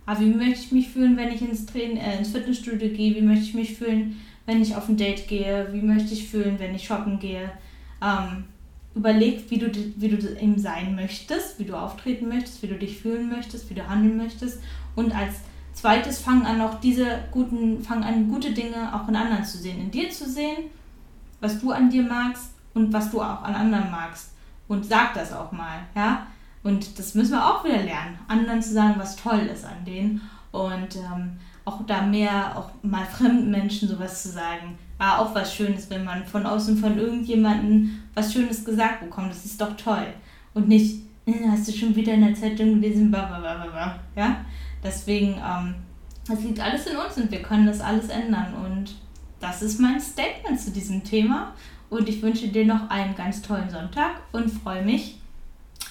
Aber 0.06 0.20
wie 0.20 0.26
möchte 0.26 0.60
ich 0.60 0.72
mich 0.72 0.88
fühlen, 0.88 1.16
wenn 1.16 1.32
ich 1.32 1.42
ins, 1.42 1.66
Train 1.66 1.96
äh, 1.96 2.18
ins 2.18 2.30
Fitnessstudio 2.30 2.88
gehe? 2.90 3.16
Wie 3.16 3.22
möchte 3.22 3.44
ich 3.44 3.54
mich 3.54 3.76
fühlen, 3.76 4.16
wenn 4.46 4.62
ich 4.62 4.74
auf 4.76 4.88
ein 4.88 4.96
Date 4.96 5.26
gehe? 5.28 5.68
Wie 5.72 5.82
möchte 5.82 6.14
ich 6.14 6.28
fühlen, 6.28 6.58
wenn 6.58 6.74
ich 6.74 6.84
shoppen 6.84 7.18
gehe? 7.18 7.50
Ähm, 8.00 8.44
überleg, 8.96 9.50
wie 9.50 9.58
du, 9.58 9.70
wie 9.72 10.08
du 10.08 10.40
eben 10.40 10.58
sein 10.58 10.96
möchtest, 10.96 11.58
wie 11.58 11.64
du 11.64 11.76
auftreten 11.76 12.28
möchtest, 12.28 12.62
wie 12.62 12.66
du 12.66 12.76
dich 12.76 12.98
fühlen 12.98 13.28
möchtest, 13.28 13.68
wie 13.70 13.74
du 13.74 13.86
handeln 13.86 14.16
möchtest. 14.16 14.60
Und 14.96 15.14
als 15.14 15.36
zweites 15.74 16.18
fang 16.18 16.46
an, 16.46 16.60
auch 16.62 16.80
diese 16.80 17.20
guten, 17.30 17.82
fang 17.82 18.02
an, 18.02 18.28
gute 18.28 18.52
Dinge 18.52 18.94
auch 18.94 19.06
in 19.08 19.14
anderen 19.14 19.44
zu 19.44 19.58
sehen. 19.58 19.78
In 19.78 19.90
dir 19.90 20.10
zu 20.10 20.28
sehen, 20.28 20.70
was 21.40 21.60
du 21.60 21.70
an 21.70 21.90
dir 21.90 22.02
magst 22.02 22.50
und 22.72 22.92
was 22.92 23.10
du 23.10 23.20
auch 23.20 23.42
an 23.42 23.54
anderen 23.54 23.90
magst. 23.90 24.32
Und 24.66 24.86
sag 24.86 25.14
das 25.14 25.32
auch 25.32 25.52
mal, 25.52 25.80
ja. 25.94 26.26
Und 26.62 26.98
das 26.98 27.14
müssen 27.14 27.32
wir 27.32 27.46
auch 27.46 27.64
wieder 27.64 27.82
lernen, 27.82 28.18
anderen 28.26 28.60
zu 28.60 28.72
sagen, 28.72 28.94
was 28.96 29.14
toll 29.14 29.48
ist 29.52 29.64
an 29.64 29.84
denen. 29.84 30.22
Und 30.50 30.96
ähm, 30.96 31.38
auch 31.64 31.84
da 31.86 32.02
mehr, 32.02 32.56
auch 32.56 32.70
mal 32.82 33.04
fremden 33.04 33.50
Menschen 33.50 33.88
sowas 33.88 34.22
zu 34.22 34.30
sagen, 34.30 34.78
war 34.98 35.20
auch 35.20 35.34
was 35.34 35.54
Schönes, 35.54 35.90
wenn 35.90 36.04
man 36.04 36.24
von 36.24 36.46
außen 36.46 36.78
von 36.78 36.98
irgendjemandem 36.98 38.02
was 38.16 38.32
Schönes 38.32 38.64
gesagt 38.64 39.00
bekommt. 39.00 39.30
Das 39.30 39.44
ist 39.44 39.60
doch 39.60 39.76
toll. 39.76 40.06
Und 40.54 40.66
nicht, 40.66 41.02
äh, 41.26 41.48
hast 41.48 41.68
du 41.68 41.72
schon 41.72 41.94
wieder 41.94 42.14
in 42.14 42.22
der 42.22 42.34
Zeitung 42.34 42.80
gelesen, 42.80 43.10
blablabla. 43.10 44.00
Ja? 44.16 44.44
Deswegen, 44.82 45.34
ähm, 45.34 45.74
das 46.26 46.42
liegt 46.42 46.58
alles 46.58 46.86
in 46.86 46.96
uns 46.96 47.16
und 47.18 47.30
wir 47.30 47.42
können 47.42 47.66
das 47.66 47.80
alles 47.80 48.08
ändern. 48.08 48.54
Und 48.54 48.96
das 49.38 49.62
ist 49.62 49.78
mein 49.78 50.00
Statement 50.00 50.58
zu 50.58 50.72
diesem 50.72 51.04
Thema. 51.04 51.52
Und 51.90 52.08
ich 52.08 52.22
wünsche 52.22 52.48
dir 52.48 52.64
noch 52.64 52.90
einen 52.90 53.14
ganz 53.14 53.42
tollen 53.42 53.70
Sonntag 53.70 54.22
und 54.32 54.50
freue 54.50 54.84
mich, 54.84 55.20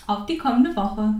auf 0.08 0.26
die 0.26 0.38
kommende 0.38 0.76
Woche. 0.76 1.14